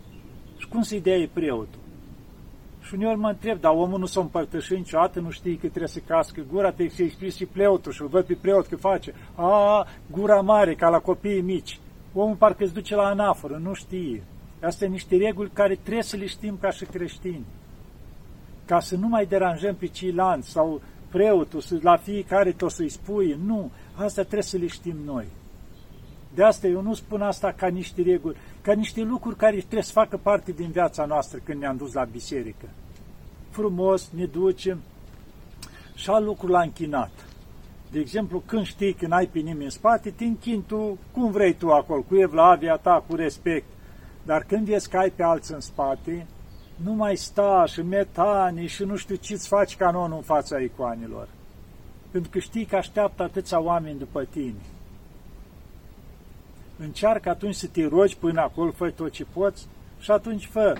Și 0.58 0.68
cum 0.68 0.82
să-i 0.82 1.02
dea 1.02 1.28
preotul? 1.34 1.80
Și 2.82 2.94
uneori 2.94 3.20
mă 3.20 3.30
întreb, 3.30 3.60
dar 3.60 3.72
omul 3.72 4.00
nu 4.00 4.06
s-a 4.06 4.22
împărtășit 4.22 4.78
niciodată, 4.78 5.20
nu 5.20 5.30
știe 5.30 5.54
că 5.54 5.68
trebuie 5.68 5.88
să 5.88 6.00
cască 6.08 6.42
gura, 6.52 6.72
te 6.72 6.90
să 6.90 7.04
scris 7.10 7.36
și 7.36 7.46
preotul 7.46 7.92
și 7.92 8.02
îl 8.02 8.08
văd 8.08 8.26
pe 8.26 8.38
preot 8.42 8.66
că 8.66 8.76
face. 8.76 9.14
A, 9.36 9.88
gura 10.12 10.42
mare, 10.42 10.76
ca 10.76 10.90
la 10.90 11.00
copiii 11.00 11.42
mici. 11.42 11.80
Omul 12.14 12.36
parcă 12.36 12.64
îți 12.64 12.74
duce 12.74 12.96
la 12.96 13.06
anaforă, 13.06 13.60
nu 13.64 13.74
știe. 13.74 14.24
Astea 14.54 14.72
sunt 14.72 14.90
niște 14.90 15.18
reguli 15.18 15.50
care 15.54 15.76
trebuie 15.76 16.04
să 16.04 16.18
le 16.18 16.26
știm 16.26 16.58
ca 16.62 16.70
și 16.70 16.86
creștini. 16.86 17.46
Ca 18.66 18.80
să 18.80 18.96
nu 18.96 19.08
mai 19.08 19.26
deranjăm 19.26 19.76
pe 19.76 19.86
ceilalți 19.86 20.50
sau 20.50 20.82
preotul, 21.10 21.62
să 21.62 21.78
la 21.82 21.98
fiecare 21.98 22.52
tot 22.52 22.72
să-i 22.72 22.90
spui. 22.90 23.38
Nu, 23.46 23.72
asta 23.96 24.22
trebuie 24.22 24.42
să 24.42 24.58
le 24.58 24.68
știm 24.68 24.98
noi. 25.06 25.26
De 26.34 26.44
asta 26.44 26.68
eu 26.68 26.82
nu 26.82 26.94
spun 26.94 27.22
asta 27.22 27.52
ca 27.52 27.68
niște 27.68 28.02
reguli, 28.02 28.38
ca 28.62 28.74
niște 28.74 29.02
lucruri 29.02 29.36
care 29.36 29.58
trebuie 29.58 29.82
să 29.82 29.92
facă 29.92 30.18
parte 30.18 30.52
din 30.52 30.70
viața 30.72 31.06
noastră 31.06 31.40
când 31.44 31.60
ne-am 31.60 31.78
dus 31.78 31.94
la 31.94 32.04
biserică. 32.04 32.70
Frumos, 33.50 34.10
ne 34.16 34.26
ducem 34.26 34.80
și 35.96 36.10
al 36.10 36.24
lucru 36.24 36.48
la 36.48 36.62
închinat. 36.62 37.12
De 37.92 38.00
exemplu, 38.00 38.44
când 38.46 38.66
știi 38.66 38.94
că 38.94 39.08
n-ai 39.08 39.28
pe 39.28 39.40
nimeni 39.40 39.64
în 39.64 39.70
spate, 39.70 40.10
te 40.10 40.24
închini 40.24 40.64
tu 40.68 40.98
cum 41.12 41.32
vrei 41.32 41.54
tu 41.54 41.70
acolo, 41.70 42.02
cu 42.02 42.16
evlavia 42.16 42.76
ta, 42.76 43.04
cu 43.08 43.16
respect. 43.16 43.66
Dar 44.24 44.44
când 44.44 44.66
vezi 44.66 44.90
că 44.90 44.98
ai 44.98 45.10
pe 45.10 45.24
alții 45.24 45.54
în 45.54 45.60
spate, 45.60 46.28
nu 46.75 46.94
mai 46.94 47.15
sta 47.15 47.65
și 47.67 47.82
metani 47.82 48.67
și 48.67 48.84
nu 48.84 48.96
știu 48.96 49.15
ce-ți 49.15 49.48
faci 49.48 49.75
canonul 49.75 50.17
în 50.17 50.24
fața 50.24 50.60
icoanelor. 50.60 51.27
Pentru 52.12 52.32
că 52.32 52.39
știi 52.39 52.65
că 52.65 52.75
așteaptă 52.75 53.24
atâția 53.24 53.60
oameni 53.60 54.00
după 54.00 54.24
tine 54.24 54.62
încearcă 56.77 57.29
atunci 57.29 57.55
să 57.55 57.67
te 57.67 57.88
rogi 57.88 58.17
până 58.17 58.41
acolo, 58.41 58.72
fă 58.72 58.89
tot 58.89 59.12
ce 59.12 59.25
poți 59.34 59.67
și 60.00 60.12
atunci 60.12 60.46
fă 60.46 60.77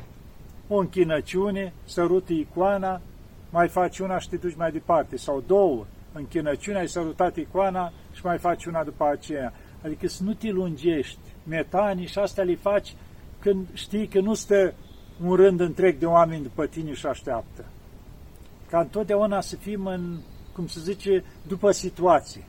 o 0.68 0.78
închinăciune, 0.78 1.74
sărută 1.86 2.34
icoana, 2.34 3.02
mai 3.50 3.68
faci 3.68 4.00
una 4.00 4.20
și 4.20 4.30
te 4.30 4.36
duci 4.36 4.56
mai 4.56 4.72
departe, 4.72 5.18
sau 5.18 5.44
două, 5.48 5.86
închinăciune, 6.14 6.78
ai 6.78 6.88
sărutat 6.88 7.36
icoana 7.36 7.92
și 8.14 8.26
mai 8.26 8.38
faci 8.38 8.66
una 8.66 8.84
după 8.84 9.06
aceea. 9.06 9.54
Adică 9.84 10.08
să 10.08 10.24
nu 10.24 10.34
te 10.34 10.50
lungești, 10.50 11.20
metanii 11.44 12.08
și 12.08 12.20
astea 12.20 12.44
le 12.44 12.56
faci 12.56 12.94
când 13.40 13.68
știi 13.74 14.08
că 14.08 14.20
nu 14.20 14.34
stă 14.34 14.74
un 15.24 15.36
rând 15.36 15.60
întreg 15.60 15.98
de 15.98 16.06
oameni 16.06 16.44
după 16.44 16.66
tine 16.66 16.94
și 16.94 17.06
așteaptă. 17.06 17.66
Ca 18.70 18.80
întotdeauna 18.80 19.42
să 19.42 19.56
fim 19.56 19.86
în, 19.86 20.18
cum 20.54 20.68
se 20.68 20.80
zice, 20.80 21.24
după 21.48 21.72
situație 21.72 22.44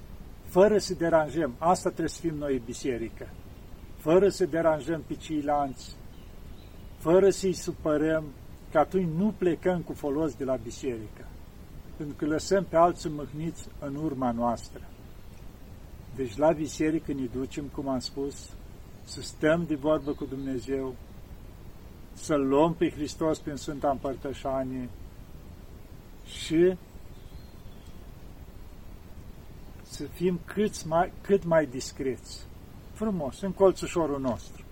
fără 0.46 0.78
să 0.78 0.94
deranjăm. 0.94 1.54
Asta 1.58 1.88
trebuie 1.88 2.08
să 2.08 2.20
fim 2.20 2.34
noi 2.34 2.62
biserică. 2.64 3.28
Fără 3.96 4.28
să 4.28 4.46
deranjăm 4.46 5.02
pe 5.06 5.14
ceilalți, 5.14 5.96
fără 6.98 7.30
să-i 7.30 7.52
supărăm, 7.52 8.24
că 8.70 8.78
atunci 8.78 9.08
nu 9.16 9.34
plecăm 9.38 9.80
cu 9.80 9.92
folos 9.92 10.34
de 10.34 10.44
la 10.44 10.54
biserică. 10.54 11.24
Pentru 11.96 12.14
că 12.16 12.26
lăsăm 12.26 12.64
pe 12.68 12.76
alții 12.76 13.10
mâhniți 13.10 13.68
în 13.78 13.94
urma 13.94 14.30
noastră. 14.30 14.80
Deci 16.14 16.36
la 16.36 16.52
biserică 16.52 17.12
ne 17.12 17.24
ducem, 17.34 17.64
cum 17.64 17.88
am 17.88 17.98
spus, 17.98 18.50
să 19.04 19.22
stăm 19.22 19.64
de 19.66 19.74
vorbă 19.74 20.10
cu 20.12 20.24
Dumnezeu, 20.24 20.94
să-L 22.16 22.46
luăm 22.46 22.74
pe 22.74 22.90
Hristos 22.90 23.38
prin 23.38 23.56
Sfânta 23.56 23.90
Împărtășanie 23.90 24.88
și 26.26 26.76
să 29.82 30.04
fim 30.04 30.40
cât 30.44 30.84
mai, 30.84 31.12
cât 31.20 31.44
mai 31.44 31.66
discreți. 31.66 32.46
Frumos, 32.92 33.40
în 33.40 33.52
colțușorul 33.52 34.20
nostru. 34.20 34.64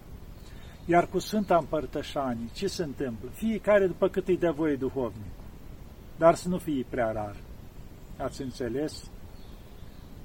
Iar 0.86 1.06
cu 1.06 1.18
Sfânta 1.18 1.56
Împărtășanie, 1.56 2.48
ce 2.52 2.66
se 2.66 2.82
întâmplă? 2.82 3.28
Fiecare 3.32 3.86
după 3.86 4.08
cât 4.08 4.28
îi 4.28 4.36
dă 4.36 4.50
voie 4.50 4.76
duhovnic. 4.76 5.32
Dar 6.16 6.34
să 6.34 6.48
nu 6.48 6.58
fie 6.58 6.86
prea 6.88 7.10
rar. 7.12 7.36
Ați 8.16 8.42
înțeles? 8.42 9.10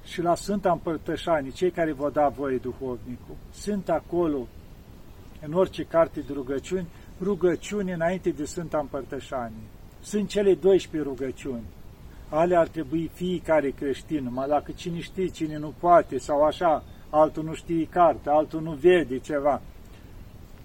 Și 0.03 0.21
la 0.21 0.35
Sfânta 0.35 0.71
Împărtășanie, 0.71 1.51
cei 1.51 1.71
care 1.71 1.91
vă 1.91 2.09
da 2.11 2.27
voie 2.27 2.57
duhovnicul, 2.57 3.35
sunt 3.51 3.89
acolo, 3.89 4.47
în 5.41 5.53
orice 5.53 5.83
carte 5.83 6.19
de 6.19 6.33
rugăciuni, 6.33 6.88
rugăciuni 7.21 7.91
înainte 7.91 8.29
de 8.29 8.45
Sfânta 8.45 8.77
Împărtășanie. 8.77 9.67
Sunt 10.01 10.29
cele 10.29 10.53
12 10.53 11.09
rugăciuni 11.09 11.63
ale 12.29 12.55
ar 12.55 12.67
trebui 12.67 13.11
fiecare 13.13 13.69
creștin, 13.69 14.23
numai 14.23 14.47
dacă 14.47 14.71
cine 14.75 14.99
știe, 14.99 15.27
cine 15.27 15.57
nu 15.57 15.73
poate, 15.79 16.17
sau 16.17 16.43
așa, 16.43 16.83
altul 17.09 17.43
nu 17.43 17.53
știe 17.53 17.85
carte, 17.85 18.29
altul 18.29 18.61
nu 18.61 18.71
vede 18.71 19.19
ceva. 19.19 19.61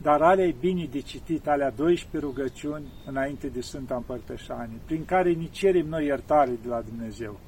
Dar 0.03 0.23
alea 0.23 0.45
e 0.45 0.55
bine 0.61 0.89
de 0.91 1.01
citit, 1.01 1.49
alea 1.49 1.71
12 1.71 2.19
rugăciuni 2.19 2.87
înainte 3.07 3.47
de 3.47 3.61
Sfânta 3.61 3.95
Împărtășanie, 3.95 4.79
prin 4.85 5.05
care 5.05 5.33
ne 5.33 5.45
cerem 5.45 5.87
noi 5.87 6.05
iertare 6.05 6.59
de 6.63 6.69
la 6.69 6.81
Dumnezeu. 6.81 7.39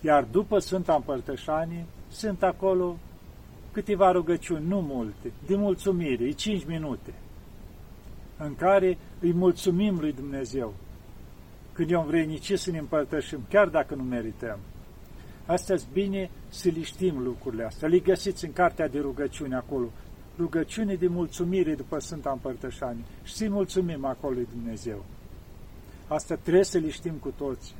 Iar 0.00 0.26
după 0.30 0.58
Sfânta 0.58 0.94
Împărtășanie 0.94 1.86
sunt 2.08 2.42
acolo 2.42 2.96
câteva 3.72 4.10
rugăciuni, 4.10 4.66
nu 4.66 4.80
multe, 4.80 5.32
de 5.46 5.56
mulțumire, 5.56 6.24
e 6.24 6.30
5 6.30 6.64
minute, 6.66 7.12
în 8.38 8.54
care 8.54 8.98
îi 9.20 9.32
mulțumim 9.32 9.98
lui 9.98 10.12
Dumnezeu 10.12 10.74
când 11.78 11.90
e 11.90 11.94
învrednicie 11.94 12.56
să 12.56 12.70
ne 12.70 12.78
împărtășim, 12.78 13.40
chiar 13.48 13.68
dacă 13.68 13.94
nu 13.94 14.02
merităm. 14.02 14.58
Astăzi 15.46 15.86
bine 15.92 16.30
să 16.48 16.70
le 16.74 16.82
știm 16.82 17.22
lucrurile 17.22 17.64
astea. 17.64 17.88
Le 17.88 17.98
găsiți 17.98 18.44
în 18.44 18.52
cartea 18.52 18.88
de 18.88 18.98
rugăciune 18.98 19.54
acolo. 19.54 19.90
Rugăciune 20.38 20.94
de 20.94 21.06
mulțumire 21.06 21.74
după 21.74 21.98
Sfânta 21.98 22.30
Împărtășanie. 22.30 23.04
Și 23.22 23.34
să 23.34 23.46
mulțumim 23.48 24.04
acolo 24.04 24.34
lui 24.34 24.48
Dumnezeu. 24.50 25.04
Asta 26.08 26.34
trebuie 26.34 26.64
să 26.64 26.78
le 26.78 26.90
știm 26.90 27.14
cu 27.14 27.32
toți. 27.36 27.74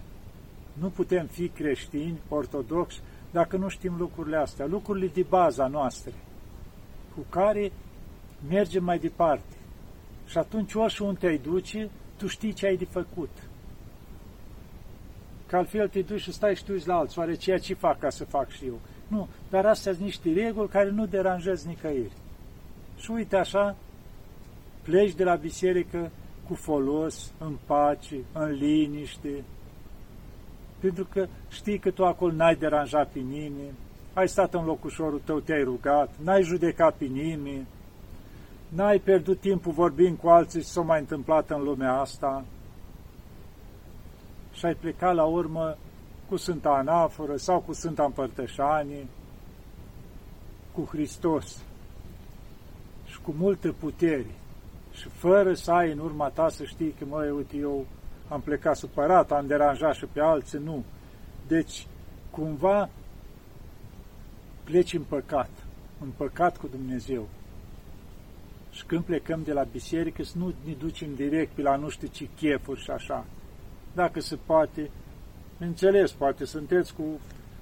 Nu 0.73 0.88
putem 0.88 1.27
fi 1.27 1.49
creștini, 1.49 2.21
ortodoxi, 2.29 3.00
dacă 3.31 3.57
nu 3.57 3.69
știm 3.69 3.95
lucrurile 3.99 4.37
astea, 4.37 4.67
lucrurile 4.67 5.07
de 5.07 5.27
baza 5.29 5.67
noastre, 5.67 6.12
cu 7.15 7.27
care 7.29 7.73
mergem 8.49 8.85
mai 8.85 8.99
departe. 8.99 9.58
Și 10.28 10.38
atunci, 10.38 10.75
orice 10.75 11.02
unde 11.02 11.18
te-ai 11.18 11.38
duce, 11.38 11.90
tu 12.16 12.26
știi 12.26 12.52
ce 12.52 12.66
ai 12.66 12.76
de 12.76 12.85
făcut 12.85 13.30
că 15.49 15.56
altfel 15.56 15.88
te 15.88 16.00
duci 16.00 16.20
și 16.20 16.32
stai 16.32 16.56
și 16.56 16.64
tu 16.64 16.73
la 16.85 16.94
alții, 16.94 17.20
oare 17.20 17.35
ceea 17.35 17.58
ce 17.58 17.75
fac 17.75 17.99
ca 17.99 18.11
să 18.11 18.25
fac 18.25 18.50
și 18.50 18.66
eu. 18.66 18.78
Nu, 19.06 19.28
dar 19.50 19.66
astea 19.66 19.92
sunt 19.92 20.04
niște 20.04 20.32
reguli 20.32 20.68
care 20.68 20.90
nu 20.90 21.06
deranjează 21.06 21.68
nicăieri. 21.68 22.12
Și 22.99 23.11
uite 23.11 23.37
așa, 23.37 23.76
pleci 24.82 25.14
de 25.14 25.25
la 25.25 25.35
biserică 25.35 26.11
cu 26.49 26.54
folos, 26.54 27.32
în 27.38 27.56
pace, 27.66 28.16
în 28.32 28.50
liniște, 28.50 29.44
pentru 30.78 31.04
că 31.04 31.26
știi 31.49 31.78
că 31.78 31.90
tu 31.90 32.04
acolo 32.04 32.32
n-ai 32.32 32.56
deranjat 32.56 33.08
pe 33.08 33.18
nimeni, 33.18 33.75
ai 34.14 34.28
stat 34.28 34.54
în 34.54 34.64
locușorul 34.64 35.20
tău, 35.25 35.40
te-ai 35.40 35.62
rugat, 35.62 36.11
n-ai 36.23 36.42
judecat 36.42 36.94
pe 36.94 37.04
nimeni, 37.04 37.66
n-ai 38.68 38.98
pierdut 38.98 39.40
timpul 39.40 39.72
vorbind 39.72 40.18
cu 40.18 40.28
alții 40.28 40.60
ce 40.60 40.66
s-a 40.66 40.80
mai 40.80 41.00
întâmplat 41.00 41.50
în 41.50 41.62
lumea 41.62 41.92
asta 41.92 42.44
și 44.52 44.66
ai 44.66 44.75
plecat 44.75 45.14
la 45.14 45.25
urmă 45.25 45.76
cu 46.28 46.37
Sfânta 46.37 46.70
Anaforă 46.70 47.37
sau 47.37 47.60
cu 47.60 47.72
Sfânta 47.72 48.04
Împărtășanie, 48.04 49.06
cu 50.72 50.84
Hristos 50.90 51.62
și 53.06 53.20
cu 53.20 53.34
multă 53.38 53.72
putere 53.72 54.26
și 54.92 55.08
fără 55.08 55.54
să 55.54 55.70
ai 55.70 55.92
în 55.92 55.98
urma 55.98 56.28
ta 56.28 56.48
să 56.48 56.64
știi 56.64 56.94
că, 56.98 57.04
măi, 57.04 57.30
uite, 57.30 57.56
eu 57.56 57.87
am 58.28 58.40
plecat 58.40 58.76
supărat, 58.76 59.32
am 59.32 59.46
deranjat 59.46 59.94
și 59.94 60.04
pe 60.12 60.20
alții, 60.20 60.58
nu. 60.64 60.84
Deci, 61.46 61.87
cumva, 62.30 62.88
pleci 64.64 64.94
în 64.94 65.02
păcat, 65.02 65.50
în 66.00 66.08
păcat 66.16 66.56
cu 66.56 66.66
Dumnezeu. 66.66 67.28
Și 68.78 68.85
când 68.85 69.04
plecăm 69.04 69.42
de 69.44 69.52
la 69.52 69.62
biserică, 69.62 70.23
să 70.23 70.38
nu 70.38 70.52
ne 70.64 70.73
ducem 70.73 71.14
direct 71.14 71.52
pe 71.54 71.62
la 71.62 71.76
nu 71.76 71.88
știu 71.88 72.08
ce 72.12 72.28
chefuri 72.37 72.80
și 72.80 72.90
așa. 72.90 73.25
Dacă 73.94 74.20
se 74.20 74.38
poate, 74.47 74.90
înțeles, 75.58 76.12
poate 76.12 76.44
sunteți 76.44 76.94
cu 76.94 77.02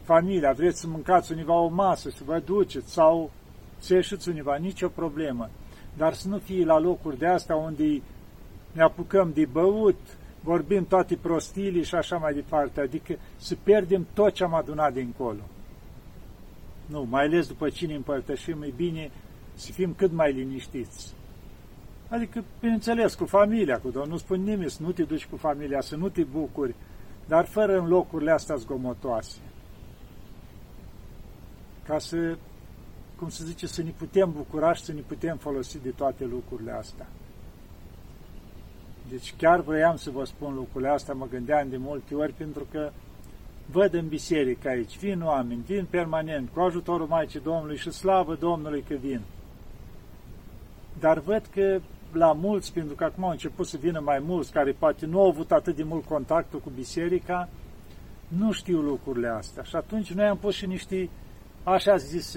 familia, 0.03 0.53
vreți 0.53 0.81
să 0.81 0.87
mâncați 0.87 1.33
univa 1.33 1.55
o 1.55 1.69
masă, 1.69 2.11
să 2.11 2.23
vă 2.25 2.43
duceți 2.45 2.93
sau 2.93 3.31
să 3.79 3.95
ieșiți 3.95 4.29
univa, 4.29 4.57
nicio 4.57 4.89
problemă. 4.89 5.51
Dar 5.97 6.13
să 6.13 6.29
nu 6.29 6.39
fie 6.39 6.65
la 6.65 6.79
locuri 6.79 7.19
de 7.19 7.27
astea 7.27 7.57
unde 7.57 8.03
ne 8.73 8.83
apucăm 8.83 9.33
de 9.35 9.45
băut, 9.45 10.01
vorbim 10.41 10.87
toate 10.87 11.17
prostilii 11.17 11.85
și 11.85 11.95
așa 11.95 12.17
mai 12.17 12.35
departe, 12.35 12.81
adică 12.81 13.17
să 13.37 13.57
pierdem 13.63 14.07
tot 14.15 14.33
ce 14.33 14.45
am 14.45 14.55
adunat 14.55 14.93
dincolo. 14.93 15.43
Nu, 16.87 17.07
mai 17.11 17.25
ales 17.25 17.47
după 17.47 17.69
cine 17.69 17.95
împărtășim, 17.95 18.63
e 18.63 18.73
bine 18.77 19.11
să 19.57 19.73
fim 19.73 19.95
cât 19.97 20.13
mai 20.13 20.33
liniștiți. 20.33 21.15
Adică, 22.09 22.45
bineînțeles, 22.61 23.15
cu 23.15 23.25
familia, 23.25 23.79
cu 23.79 23.91
Domnul, 23.91 24.13
nu 24.13 24.17
spun 24.17 24.43
nimeni 24.43 24.71
să 24.71 24.83
nu 24.83 24.93
te 24.93 25.03
duci 25.03 25.27
cu 25.27 25.37
familia, 25.37 25.81
să 25.81 25.97
nu 25.97 26.09
te 26.09 26.23
bucuri, 26.23 26.75
dar 27.27 27.45
fără 27.45 27.79
în 27.79 27.89
locurile 27.89 28.31
astea 28.31 28.57
zgomotoase. 28.57 29.39
Ca 31.87 31.99
să, 31.99 32.37
cum 33.19 33.29
se 33.29 33.45
zice, 33.45 33.67
să 33.67 33.83
ne 33.83 33.93
putem 33.97 34.33
bucura 34.33 34.73
și 34.73 34.83
să 34.83 34.93
ne 34.93 35.01
putem 35.01 35.37
folosi 35.37 35.79
de 35.83 35.91
toate 35.91 36.25
lucrurile 36.25 36.71
astea. 36.71 37.07
Deci 39.09 39.35
chiar 39.37 39.61
vroiam 39.61 39.97
să 39.97 40.11
vă 40.11 40.25
spun 40.25 40.55
lucrurile 40.55 40.91
astea, 40.91 41.15
mă 41.15 41.27
gândeam 41.31 41.69
de 41.69 41.77
multe 41.77 42.15
ori, 42.15 42.33
pentru 42.33 42.67
că 42.71 42.91
văd 43.71 43.95
în 43.95 44.09
biserică 44.09 44.69
aici, 44.69 44.99
vin 44.99 45.23
oameni, 45.23 45.63
vin 45.67 45.87
permanent, 45.91 46.49
cu 46.53 46.61
ajutorul 46.61 47.07
Maicii 47.07 47.41
Domnului 47.41 47.77
și 47.77 47.91
slavă 47.91 48.35
Domnului 48.35 48.85
că 48.89 48.95
vin. 48.95 49.21
Dar 51.01 51.19
văd 51.19 51.43
că 51.51 51.81
la 52.13 52.33
mulți, 52.33 52.73
pentru 52.73 52.95
că 52.95 53.05
acum 53.05 53.25
au 53.25 53.31
început 53.31 53.67
să 53.67 53.77
vină 53.81 54.01
mai 54.01 54.19
mulți, 54.27 54.53
care 54.53 54.73
poate 54.73 55.07
nu 55.07 55.21
au 55.21 55.29
avut 55.29 55.53
atât 55.53 55.77
de 55.77 55.83
mult 55.83 56.05
contactul 56.05 56.61
cu 56.61 56.71
biserica, 56.75 57.49
nu 58.29 58.53
știu 58.53 58.81
lucrurile 58.81 59.29
astea. 59.29 59.63
Și 59.63 59.77
atunci 59.77 60.13
noi 60.13 60.27
am 60.27 60.37
pus 60.37 60.55
și 60.55 60.67
niște, 60.67 61.09
așa 61.63 61.97
zis, 61.97 62.37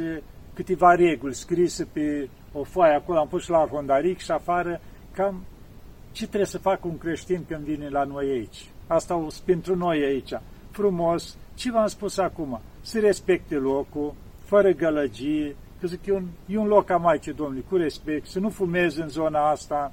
câteva 0.53 0.95
reguli 0.95 1.33
scrise 1.33 1.85
pe 1.85 2.29
o 2.53 2.63
foaie 2.63 2.93
acolo, 2.93 3.19
am 3.19 3.27
pus 3.27 3.43
și 3.43 3.49
la 3.49 3.57
arhondaric 3.57 4.19
și 4.19 4.31
afară, 4.31 4.81
cam 5.11 5.43
ce 6.11 6.25
trebuie 6.25 6.45
să 6.45 6.57
facă 6.57 6.87
un 6.87 6.97
creștin 6.97 7.45
când 7.47 7.63
vine 7.63 7.89
la 7.89 8.03
noi 8.03 8.29
aici. 8.29 8.69
Asta 8.87 9.15
o 9.15 9.27
pentru 9.45 9.75
noi 9.75 10.03
aici. 10.03 10.33
Frumos, 10.71 11.37
ce 11.55 11.71
v-am 11.71 11.87
spus 11.87 12.17
acum? 12.17 12.59
Să 12.81 12.99
respecte 12.99 13.55
locul, 13.55 14.13
fără 14.45 14.71
gălăgie, 14.71 15.55
că 15.79 15.87
zic, 15.87 16.05
e 16.05 16.11
un, 16.11 16.27
e 16.45 16.57
un 16.57 16.67
loc 16.67 16.89
a 16.89 16.97
Maicii 16.97 17.33
Domnului, 17.33 17.65
cu 17.69 17.75
respect, 17.75 18.27
să 18.27 18.39
nu 18.39 18.49
fumeze 18.49 19.01
în 19.01 19.09
zona 19.09 19.49
asta, 19.49 19.91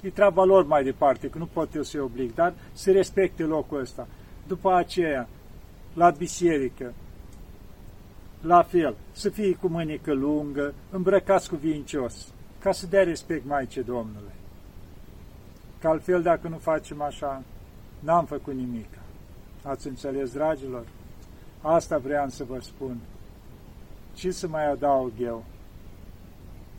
e 0.00 0.10
treaba 0.10 0.44
lor 0.44 0.66
mai 0.66 0.84
departe, 0.84 1.28
că 1.28 1.38
nu 1.38 1.46
pot 1.46 1.74
eu 1.74 1.82
să-i 1.82 2.00
oblig, 2.00 2.34
dar 2.34 2.54
să 2.72 2.90
respecte 2.90 3.42
locul 3.42 3.80
ăsta. 3.80 4.06
După 4.46 4.74
aceea, 4.74 5.28
la 5.94 6.10
biserică, 6.10 6.92
la 8.40 8.62
fel, 8.62 8.94
să 9.12 9.28
fie 9.28 9.54
cu 9.54 9.68
mânică 9.68 10.12
lungă, 10.12 10.74
îmbrăcați 10.90 11.48
cu 11.48 11.56
vincios, 11.56 12.32
ca 12.58 12.72
să 12.72 12.86
dea 12.86 13.02
respect 13.02 13.46
Maicii 13.46 13.82
Domnului. 13.82 14.32
Că 15.80 15.88
altfel, 15.88 16.22
dacă 16.22 16.48
nu 16.48 16.58
facem 16.58 17.02
așa, 17.02 17.42
n-am 17.98 18.24
făcut 18.24 18.54
nimic. 18.54 18.88
Ați 19.62 19.86
înțeles, 19.86 20.32
dragilor? 20.32 20.84
Asta 21.60 21.98
vreau 21.98 22.28
să 22.28 22.44
vă 22.44 22.58
spun. 22.60 22.96
Ce 24.14 24.30
să 24.30 24.48
mai 24.48 24.70
adaug 24.70 25.12
eu? 25.20 25.44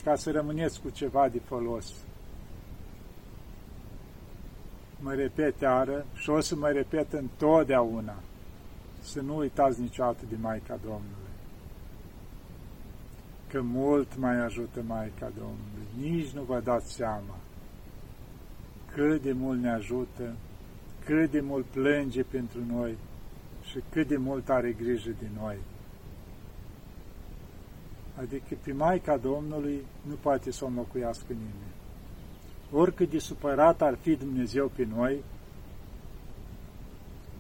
Ca 0.04 0.16
să 0.16 0.32
rămâneți 0.32 0.82
cu 0.82 0.90
ceva 0.90 1.30
de 1.30 1.40
folos. 1.40 1.94
Mă 5.00 5.14
repet 5.14 5.60
iară 5.60 6.06
și 6.14 6.30
o 6.30 6.40
să 6.40 6.56
mă 6.56 6.70
repet 6.70 7.14
întotdeauna. 7.14 8.16
Să 9.02 9.22
nu 9.22 9.38
uitați 9.38 9.82
niciodată 9.82 10.24
de 10.30 10.36
Maica 10.42 10.80
Domnului. 10.84 11.34
Că 13.48 13.62
mult 13.62 14.18
mai 14.18 14.40
ajută 14.40 14.82
Maica 14.88 15.32
Domnului. 15.38 15.88
Nici 16.00 16.30
nu 16.30 16.42
vă 16.42 16.60
dați 16.60 16.94
seama 16.94 17.36
cât 18.94 19.22
de 19.22 19.32
mult 19.32 19.62
ne 19.62 19.72
ajută, 19.72 20.36
cât 21.06 21.32
de 21.32 21.40
mult 21.40 21.66
plânge 21.66 22.24
pentru 22.24 22.60
noi 22.68 22.98
și 23.64 23.80
cât 23.90 24.08
de 24.08 24.18
mult 24.18 24.50
are 24.50 24.72
grijă 24.72 25.10
de 25.20 25.28
noi. 25.40 25.58
Adică 28.20 28.58
pe 28.64 28.74
Maica 28.74 29.18
Domnului 29.18 29.86
nu 30.02 30.14
poate 30.22 30.52
să 30.52 30.64
o 30.64 30.68
înlocuiască 30.68 31.26
nimeni. 31.28 31.74
Oricât 32.72 33.10
de 33.10 33.20
supărat 33.20 33.82
ar 33.82 33.98
fi 34.02 34.16
Dumnezeu 34.16 34.72
pe 34.76 34.88
noi, 34.96 35.24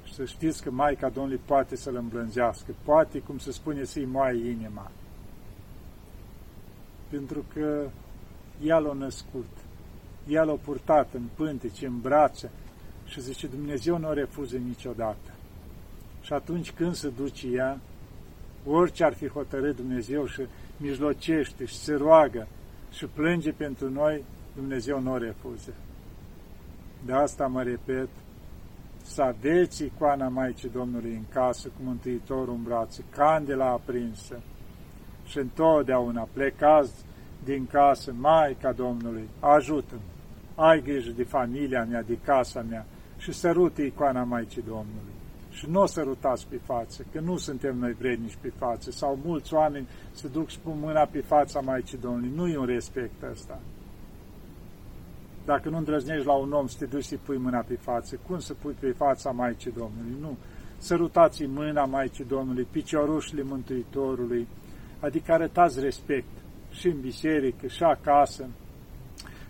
și 0.04 0.14
să 0.14 0.26
știți 0.26 0.64
că 0.64 0.72
Maica 0.72 1.10
Domnului 1.10 1.42
poate 1.46 1.76
să-L 1.76 1.96
îmblânzească, 1.96 2.76
poate, 2.84 3.20
cum 3.20 3.38
se 3.38 3.52
spune, 3.52 3.84
să-i 3.84 4.06
moaie 4.06 4.50
inima. 4.50 4.92
Pentru 7.10 7.46
că 7.54 7.88
ea 8.64 8.78
l-a 8.78 8.94
născut, 8.94 9.50
ea 10.28 10.44
l-a 10.44 10.54
purtat 10.54 11.14
în 11.14 11.24
pânteci, 11.36 11.82
în 11.82 12.00
brațe 12.00 12.50
și 13.06 13.22
zice, 13.22 13.48
Dumnezeu 13.48 13.98
nu 13.98 14.08
o 14.08 14.14
refuză 14.14 14.58
niciodată. 14.58 15.32
Și 16.22 16.34
atunci 16.34 16.72
când 16.72 16.94
se 16.96 17.10
duce 17.10 17.48
ea, 17.48 17.80
orice 18.66 19.04
ar 19.04 19.14
fi 19.14 19.28
hotărât 19.28 19.76
Dumnezeu 19.76 20.26
și 20.26 20.42
mijlocește 20.78 21.66
și 21.66 21.76
se 21.76 21.94
roagă 21.94 22.48
și 22.92 23.06
plânge 23.06 23.52
pentru 23.52 23.90
noi, 23.90 24.24
Dumnezeu 24.56 25.00
nu 25.00 25.12
o 25.12 25.18
refuză. 25.18 25.74
De 27.06 27.14
asta 27.14 27.48
mă 27.48 27.64
repet, 27.64 28.08
să 29.04 29.22
aveți 29.22 29.84
icoana 29.84 30.28
Maicii 30.28 30.70
Domnului 30.70 31.12
în 31.12 31.24
casă 31.34 31.68
cu 31.68 31.82
Mântuitorul 31.84 32.54
în 32.54 32.64
brațe, 32.64 33.04
candela 33.10 33.66
aprinsă 33.66 34.42
și 35.26 35.38
întotdeauna 35.38 36.28
plecați 36.34 37.06
din 37.44 37.68
casă, 37.72 38.14
Maica 38.20 38.72
Domnului, 38.72 39.30
ajută-mă, 39.40 40.02
ai 40.66 40.82
grijă 40.82 41.12
de 41.12 41.24
familia 41.24 41.84
mea, 41.84 42.02
de 42.02 42.18
casa 42.24 42.62
mea 42.70 42.86
și 43.18 43.32
sărute 43.32 43.82
icoana 43.82 44.24
Maicii 44.24 44.64
Domnului 44.68 45.14
și 45.54 45.70
nu 45.70 45.82
o 45.82 45.86
sărutați 45.86 46.48
pe 46.48 46.60
față, 46.64 47.06
că 47.12 47.20
nu 47.20 47.38
suntem 47.38 47.78
noi 47.78 47.94
vrednici 47.94 48.38
pe 48.42 48.52
față, 48.58 48.92
sau 48.92 49.20
mulți 49.26 49.54
oameni 49.54 49.88
se 50.12 50.28
duc 50.28 50.50
și 50.50 50.60
pun 50.60 50.80
mâna 50.80 51.06
pe 51.06 51.20
fața 51.20 51.60
Maicii 51.60 51.98
Domnului. 51.98 52.32
Nu 52.36 52.48
e 52.48 52.58
un 52.58 52.66
respect 52.66 53.24
ăsta. 53.32 53.60
Dacă 55.46 55.70
nu 55.70 55.78
îndrăznești 55.78 56.26
la 56.26 56.34
un 56.34 56.52
om 56.52 56.68
să 56.68 56.76
te 56.80 56.86
duci 56.86 57.04
să 57.04 57.16
pui 57.24 57.38
mâna 57.38 57.60
pe 57.60 57.76
față, 57.76 58.20
cum 58.28 58.40
să 58.40 58.54
pui 58.54 58.76
pe 58.80 58.92
fața 58.92 59.32
Maicii 59.32 59.72
Domnului? 59.72 60.18
Nu. 60.20 60.38
Sărutați 60.78 61.44
mâna 61.46 61.86
Maicii 61.86 62.26
Domnului, 62.26 62.68
piciorușile 62.72 63.44
Mântuitorului, 63.44 64.48
adică 65.00 65.32
arătați 65.32 65.80
respect 65.80 66.32
și 66.72 66.88
în 66.88 67.00
biserică, 67.00 67.68
și 67.68 67.84
acasă, 67.84 68.48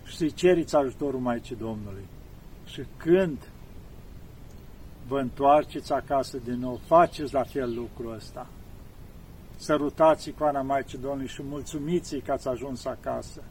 și 0.04 0.16
să-i 0.16 0.32
ceriți 0.32 0.76
ajutorul 0.76 1.20
Maicii 1.20 1.56
Domnului. 1.56 2.06
Și 2.64 2.82
când 2.96 3.38
vă 5.08 5.20
întoarceți 5.20 5.92
acasă 5.92 6.38
din 6.44 6.58
nou, 6.58 6.80
faceți 6.86 7.32
la 7.32 7.42
fel 7.42 7.74
lucrul 7.74 8.14
ăsta. 8.14 8.46
Sărutați 9.56 10.28
icoana 10.28 10.62
Maicii 10.62 10.98
Domnului 10.98 11.26
și 11.26 11.42
mulțumiți 11.42 12.16
că 12.16 12.32
ați 12.32 12.48
ajuns 12.48 12.84
acasă. 12.84 13.42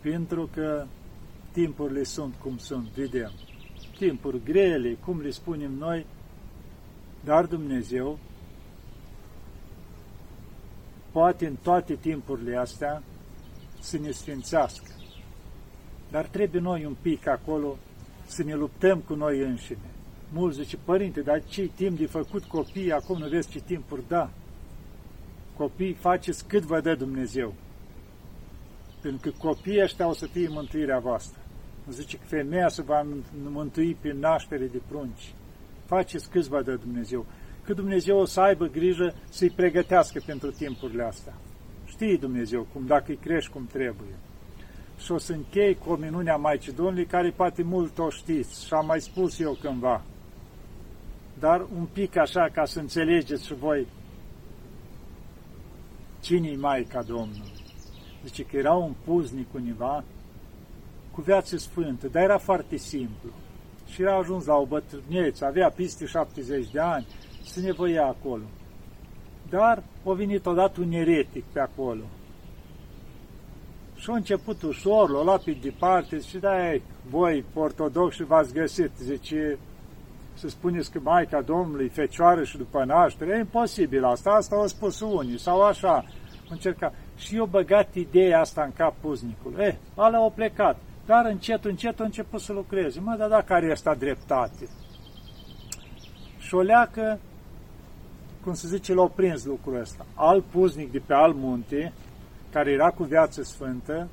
Pentru 0.00 0.48
că 0.52 0.86
timpurile 1.52 2.02
sunt 2.02 2.34
cum 2.34 2.56
sunt, 2.56 2.88
vedem. 2.88 3.32
Timpuri 3.98 4.42
grele, 4.44 4.96
cum 5.04 5.20
le 5.20 5.30
spunem 5.30 5.72
noi, 5.72 6.06
dar 7.24 7.44
Dumnezeu 7.44 8.18
poate 11.10 11.46
în 11.46 11.56
toate 11.62 11.94
timpurile 11.94 12.56
astea 12.56 13.02
să 13.80 13.98
ne 13.98 14.10
sfințească. 14.10 14.92
Dar 16.10 16.26
trebuie 16.26 16.60
noi 16.60 16.84
un 16.84 16.96
pic 17.00 17.26
acolo 17.26 17.76
să 18.26 18.42
ne 18.42 18.54
luptăm 18.54 18.98
cu 18.98 19.14
noi 19.14 19.40
înșine. 19.40 19.90
Mulți 20.32 20.60
zice, 20.62 20.76
părinte, 20.84 21.20
dar 21.20 21.42
ce 21.44 21.70
timp 21.74 21.98
de 21.98 22.06
făcut 22.06 22.44
copii, 22.44 22.92
acum 22.92 23.18
nu 23.18 23.28
vezi 23.28 23.48
ce 23.48 23.60
timpuri, 23.60 24.02
da. 24.08 24.30
Copii, 25.56 25.92
faceți 25.92 26.46
cât 26.46 26.62
vă 26.62 26.80
dă 26.80 26.94
Dumnezeu. 26.94 27.54
Pentru 29.00 29.30
că 29.30 29.36
copiii 29.38 29.82
ăștia 29.82 30.08
o 30.08 30.12
să 30.12 30.26
fie 30.26 30.48
mântuirea 30.48 30.98
voastră. 30.98 31.40
Zice 31.90 32.16
că 32.16 32.24
femeia 32.26 32.68
se 32.68 32.82
va 32.82 33.06
mântui 33.50 33.96
prin 34.00 34.18
naștere 34.18 34.66
de 34.66 34.80
prunci. 34.88 35.34
Faceți 35.86 36.30
cât 36.30 36.46
vă 36.46 36.62
dă 36.62 36.74
Dumnezeu. 36.74 37.26
Că 37.64 37.72
Dumnezeu 37.72 38.18
o 38.18 38.24
să 38.24 38.40
aibă 38.40 38.66
grijă 38.66 39.14
să-i 39.28 39.50
pregătească 39.50 40.22
pentru 40.26 40.50
timpurile 40.50 41.02
astea. 41.02 41.34
Știi 41.86 42.18
Dumnezeu 42.18 42.66
cum, 42.72 42.86
dacă 42.86 43.04
îi 43.08 43.16
crești 43.16 43.52
cum 43.52 43.66
trebuie. 43.66 44.14
Și 44.98 45.12
o 45.12 45.18
să 45.18 45.32
închei 45.32 45.74
cu 45.74 45.90
o 45.90 45.96
minune 45.96 46.30
a 46.30 46.36
Maicii 46.36 46.72
Domnului, 46.72 47.06
care 47.06 47.30
poate 47.30 47.62
mult 47.62 47.98
o 47.98 48.10
știți 48.10 48.66
și 48.66 48.74
am 48.74 48.86
mai 48.86 49.00
spus 49.00 49.38
eu 49.38 49.58
cândva. 49.60 50.02
Dar 51.38 51.66
un 51.78 51.86
pic 51.92 52.16
așa, 52.16 52.48
ca 52.52 52.64
să 52.64 52.78
înțelegeți 52.78 53.46
și 53.46 53.54
voi 53.54 53.86
cine-i 56.20 56.56
Maica 56.56 57.02
Domnului. 57.02 57.52
Zice 58.24 58.42
că 58.42 58.56
era 58.56 58.72
un 58.72 58.92
puznic 59.04 59.54
univa 59.54 60.04
cu 61.10 61.20
viață 61.20 61.56
sfântă, 61.56 62.08
dar 62.08 62.22
era 62.22 62.38
foarte 62.38 62.76
simplu. 62.76 63.30
Și 63.86 64.02
era 64.02 64.16
ajuns 64.16 64.44
la 64.44 64.54
o 64.54 64.66
bătrânețe, 64.66 65.44
avea 65.44 65.70
peste 65.70 66.06
70 66.06 66.70
de 66.70 66.80
ani, 66.80 67.06
se 67.44 67.60
nevoia 67.60 68.06
acolo. 68.06 68.44
Dar 69.48 69.82
a 70.06 70.12
venit 70.12 70.46
odată 70.46 70.80
un 70.80 70.92
eretic 70.92 71.44
pe 71.44 71.60
acolo. 71.60 72.02
Și 73.94 74.10
a 74.10 74.14
început 74.14 74.62
ușor, 74.62 75.10
l-a 75.10 75.22
luat 75.22 75.42
pe 75.42 75.56
departe 75.62 76.20
și 76.20 76.38
da, 76.38 76.56
voi, 77.10 77.44
ortodoxi, 77.54 78.22
v-ați 78.22 78.52
găsit, 78.52 78.90
zice, 79.02 79.58
să 80.38 80.48
spuneți 80.48 80.90
că 80.90 81.00
Maica 81.02 81.40
Domnului, 81.40 81.88
Fecioară 81.88 82.44
și 82.44 82.56
după 82.56 82.84
naștere, 82.84 83.34
e 83.36 83.38
imposibil 83.38 84.04
asta, 84.04 84.30
asta 84.30 84.56
au 84.56 84.66
spus 84.66 85.00
unii, 85.00 85.38
sau 85.38 85.62
așa, 85.62 86.04
încerca. 86.50 86.92
Și 87.16 87.36
eu 87.36 87.44
băgat 87.44 87.94
ideea 87.94 88.40
asta 88.40 88.62
în 88.62 88.72
cap 88.72 88.94
puznicului. 89.00 89.64
Eh, 89.64 89.74
ala 89.94 90.18
au 90.18 90.32
plecat, 90.34 90.76
dar 91.06 91.24
încet, 91.24 91.64
încet 91.64 92.00
a 92.00 92.04
început 92.04 92.40
să 92.40 92.52
lucreze. 92.52 93.00
Mă, 93.00 93.14
dar 93.18 93.28
dacă 93.28 93.52
are 93.52 93.72
asta 93.72 93.94
dreptate? 93.94 94.68
Și 96.38 96.54
o 96.54 96.60
leacă, 96.60 97.18
cum 98.44 98.54
se 98.54 98.68
zice, 98.68 98.94
l-au 98.94 99.08
prins 99.08 99.44
lucrul 99.44 99.80
ăsta. 99.80 100.06
Al 100.14 100.42
puznic 100.42 100.92
de 100.92 100.98
pe 101.06 101.14
al 101.14 101.32
munte, 101.32 101.92
care 102.52 102.70
era 102.70 102.90
cu 102.90 103.02
viață 103.02 103.42
sfântă, 103.42 104.08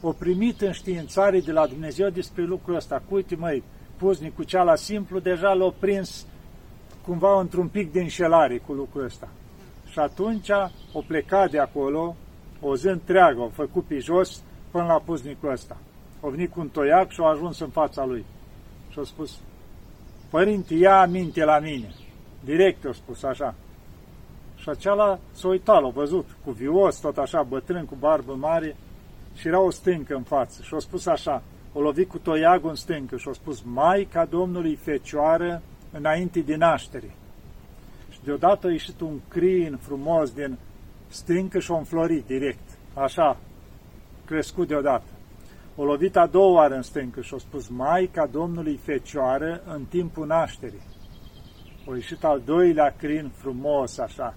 o 0.00 0.12
primit 0.12 0.60
în 0.60 0.72
științare 0.72 1.40
de 1.40 1.52
la 1.52 1.66
Dumnezeu 1.66 2.08
despre 2.08 2.42
lucrul 2.42 2.74
ăsta. 2.74 3.02
Cu 3.08 3.14
uite, 3.14 3.36
măi, 3.36 3.62
puznicul 3.96 4.44
ceala 4.44 4.74
simplu 4.74 5.18
deja 5.18 5.52
l-a 5.52 5.72
prins 5.78 6.26
cumva 7.04 7.40
într-un 7.40 7.68
pic 7.68 7.92
de 7.92 8.00
înșelare 8.00 8.58
cu 8.58 8.72
lucrul 8.72 9.04
ăsta. 9.04 9.28
Și 9.90 9.98
atunci 9.98 10.50
o 10.92 11.00
plecat 11.06 11.50
de 11.50 11.58
acolo, 11.58 12.16
o 12.60 12.76
zi 12.76 12.86
întreagă, 12.86 13.40
o 13.40 13.48
făcut 13.48 13.84
pe 13.84 13.98
jos 13.98 14.42
până 14.70 14.84
la 14.84 15.02
puznicul 15.04 15.50
ăsta. 15.50 15.76
O 16.20 16.30
venit 16.30 16.52
cu 16.52 16.60
un 16.60 16.68
toiac 16.68 17.10
și 17.10 17.20
a 17.20 17.28
ajuns 17.28 17.60
în 17.60 17.68
fața 17.68 18.04
lui. 18.04 18.24
Și 18.90 18.98
a 18.98 19.02
spus, 19.02 19.38
Părinte, 20.30 20.74
ia 20.74 21.00
aminte 21.00 21.44
la 21.44 21.58
mine. 21.58 21.94
Direct 22.44 22.84
a 22.84 22.92
spus 22.92 23.22
așa. 23.22 23.54
Și 24.56 24.68
acela 24.68 25.18
s-a 25.32 25.48
uitat, 25.48 25.82
l-a 25.82 25.88
văzut, 25.88 26.28
cu 26.44 26.50
vios, 26.50 27.00
tot 27.00 27.16
așa, 27.16 27.42
bătrân, 27.42 27.84
cu 27.84 27.94
barbă 27.98 28.34
mare, 28.34 28.76
și 29.34 29.46
era 29.46 29.60
o 29.60 29.70
stâncă 29.70 30.14
în 30.14 30.22
față. 30.22 30.62
Și 30.62 30.74
a 30.74 30.78
spus 30.78 31.06
așa, 31.06 31.42
o 31.76 31.80
lovit 31.80 32.08
cu 32.08 32.18
toiagul 32.18 32.68
în 32.68 32.74
stâncă 32.74 33.16
și 33.16 33.28
a 33.28 33.32
spus, 33.32 33.62
Maica 33.62 34.24
Domnului 34.24 34.74
Fecioară 34.74 35.62
înainte 35.92 36.40
de 36.40 36.56
naștere. 36.56 37.14
Și 38.10 38.18
deodată 38.24 38.66
a 38.66 38.70
ieșit 38.70 39.00
un 39.00 39.20
crin 39.28 39.78
frumos 39.80 40.32
din 40.32 40.58
stâncă 41.08 41.58
și 41.58 41.72
a 41.72 41.76
înflorit 41.76 42.26
direct, 42.26 42.78
așa, 42.94 43.36
crescut 44.24 44.68
deodată. 44.68 45.10
O 45.76 45.84
lovit 45.84 46.16
a 46.16 46.26
doua 46.26 46.52
oară 46.52 46.74
în 46.74 46.82
stâncă 46.82 47.20
și 47.20 47.34
a 47.34 47.38
spus, 47.38 47.68
Maica 47.68 48.26
Domnului 48.26 48.76
Fecioară 48.76 49.62
în 49.66 49.84
timpul 49.84 50.26
nașterii. 50.26 50.86
O 51.86 51.94
ieșit 51.94 52.24
al 52.24 52.42
doilea 52.44 52.94
crin 52.98 53.30
frumos, 53.34 53.98
așa. 53.98 54.34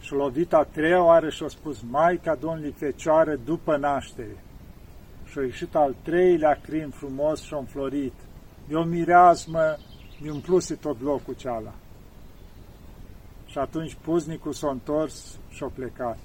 Și-a 0.00 0.16
lovit 0.16 0.52
a 0.52 0.66
treia 0.72 1.02
oară 1.02 1.28
și 1.28 1.42
a 1.42 1.48
spus, 1.48 1.82
Maica 1.90 2.34
Domnului 2.34 2.74
Fecioară 2.78 3.36
după 3.44 3.76
naștere. 3.76 4.44
Și-a 5.30 5.42
ieșit 5.42 5.74
al 5.74 5.94
treilea 6.02 6.60
crin 6.62 6.88
frumos 6.88 7.42
și-a 7.42 7.56
înflorit. 7.56 8.12
De 8.68 8.74
o 8.74 8.84
mireasmă, 8.84 9.76
mi 10.20 10.30
umpluse 10.30 10.74
tot 10.74 11.00
locul 11.00 11.34
ceala. 11.34 11.74
Și 13.46 13.58
atunci 13.58 13.94
puznicul 13.94 14.52
s-a 14.52 14.70
întors 14.70 15.38
și-a 15.50 15.66
plecat. 15.74 16.18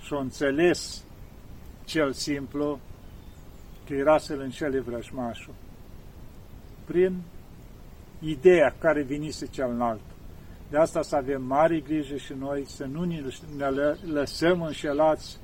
Și-a 0.00 0.18
înțeles 0.18 1.04
cel 1.84 2.12
simplu 2.12 2.78
că 3.86 3.94
era 3.94 4.18
să-l 4.18 4.40
înșele 4.40 4.80
vrăjmașul. 4.80 5.54
Prin 6.84 7.22
ideea 8.20 8.74
care 8.78 9.02
vinise 9.02 9.46
cel 9.46 9.70
înalt. 9.70 10.00
De 10.70 10.76
asta 10.76 11.02
să 11.02 11.16
avem 11.16 11.42
mare 11.42 11.80
grijă 11.80 12.16
și 12.16 12.32
noi 12.38 12.64
să 12.66 12.84
nu 12.84 13.04
ne 13.04 13.22
lăsăm 14.12 14.62
înșelați 14.62 15.38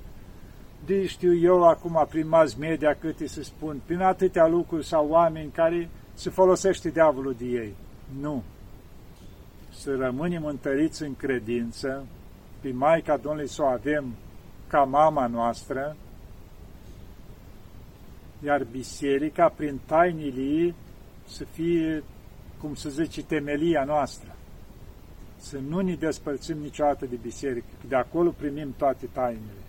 de 0.86 1.06
știu 1.06 1.36
eu 1.36 1.68
acum 1.68 2.06
prin 2.10 2.28
mass 2.28 2.54
media 2.54 2.94
câte 2.94 3.26
se 3.26 3.42
spun, 3.42 3.80
prin 3.86 4.00
atâtea 4.00 4.46
lucruri 4.46 4.86
sau 4.86 5.08
oameni 5.08 5.50
care 5.50 5.88
se 6.14 6.30
folosește 6.30 6.90
diavolul 6.90 7.34
de 7.38 7.44
ei. 7.44 7.74
Nu. 8.20 8.42
Să 9.70 9.96
rămânem 9.96 10.44
întăriți 10.44 11.02
în 11.02 11.16
credință, 11.16 12.06
pe 12.60 12.72
Maica 12.72 13.16
Domnului 13.16 13.48
să 13.48 13.62
o 13.62 13.66
avem 13.66 14.04
ca 14.66 14.82
mama 14.82 15.26
noastră, 15.26 15.96
iar 18.44 18.64
biserica, 18.64 19.48
prin 19.48 19.80
tainile 19.86 20.40
ei, 20.40 20.74
să 21.26 21.44
fie, 21.44 22.02
cum 22.60 22.74
se 22.74 22.88
zice, 22.88 23.22
temelia 23.22 23.84
noastră. 23.84 24.36
Să 25.36 25.58
nu 25.68 25.80
ne 25.80 25.94
despărțim 25.94 26.58
niciodată 26.58 27.06
de 27.06 27.18
biserică, 27.22 27.66
că 27.80 27.86
de 27.88 27.96
acolo 27.96 28.30
primim 28.30 28.74
toate 28.76 29.06
tainele. 29.12 29.63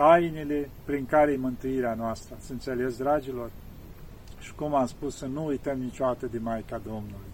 Tainele 0.00 0.70
prin 0.84 1.06
care 1.06 1.32
e 1.32 1.36
mântuirea 1.36 1.94
noastră. 1.94 2.36
Să 2.38 2.52
înțeles, 2.52 2.96
dragilor? 2.96 3.50
Și 4.38 4.54
cum 4.54 4.74
am 4.74 4.86
spus, 4.86 5.16
să 5.16 5.26
nu 5.26 5.44
uităm 5.44 5.78
niciodată 5.78 6.26
de 6.26 6.38
Maica 6.38 6.80
Domnului. 6.84 7.30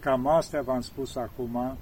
Cam 0.00 0.26
astea 0.26 0.62
v-am 0.62 0.80
spus 0.80 1.16
acum, 1.16 1.76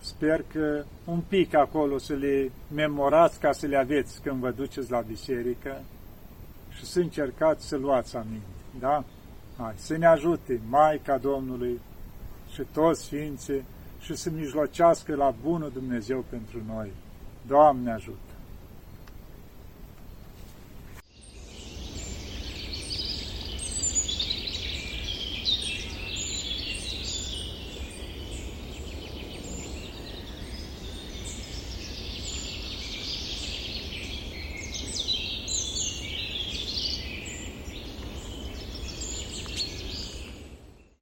Sper 0.00 0.44
că 0.52 0.84
un 1.04 1.20
pic 1.28 1.54
acolo 1.54 1.98
să 1.98 2.14
le 2.14 2.50
memorați 2.74 3.40
ca 3.40 3.52
să 3.52 3.66
le 3.66 3.76
aveți 3.76 4.20
când 4.20 4.40
vă 4.40 4.50
duceți 4.50 4.90
la 4.90 5.00
biserică 5.00 5.80
și 6.70 6.84
să 6.84 7.00
încercați 7.00 7.66
să 7.66 7.76
luați 7.76 8.16
aminte. 8.16 8.46
Da? 8.78 9.04
Hai, 9.56 9.74
să 9.76 9.96
ne 9.96 10.06
ajute 10.06 10.60
Maica 10.68 11.18
Domnului 11.18 11.80
și 12.52 12.62
toți 12.72 13.02
Sfinții 13.02 13.64
și 14.00 14.16
să 14.16 14.30
mijlocească 14.30 15.14
la 15.14 15.34
bunul 15.42 15.70
Dumnezeu 15.74 16.24
pentru 16.30 16.62
noi. 16.66 16.92
Doamne 17.46 17.92
ajută! 17.92 18.33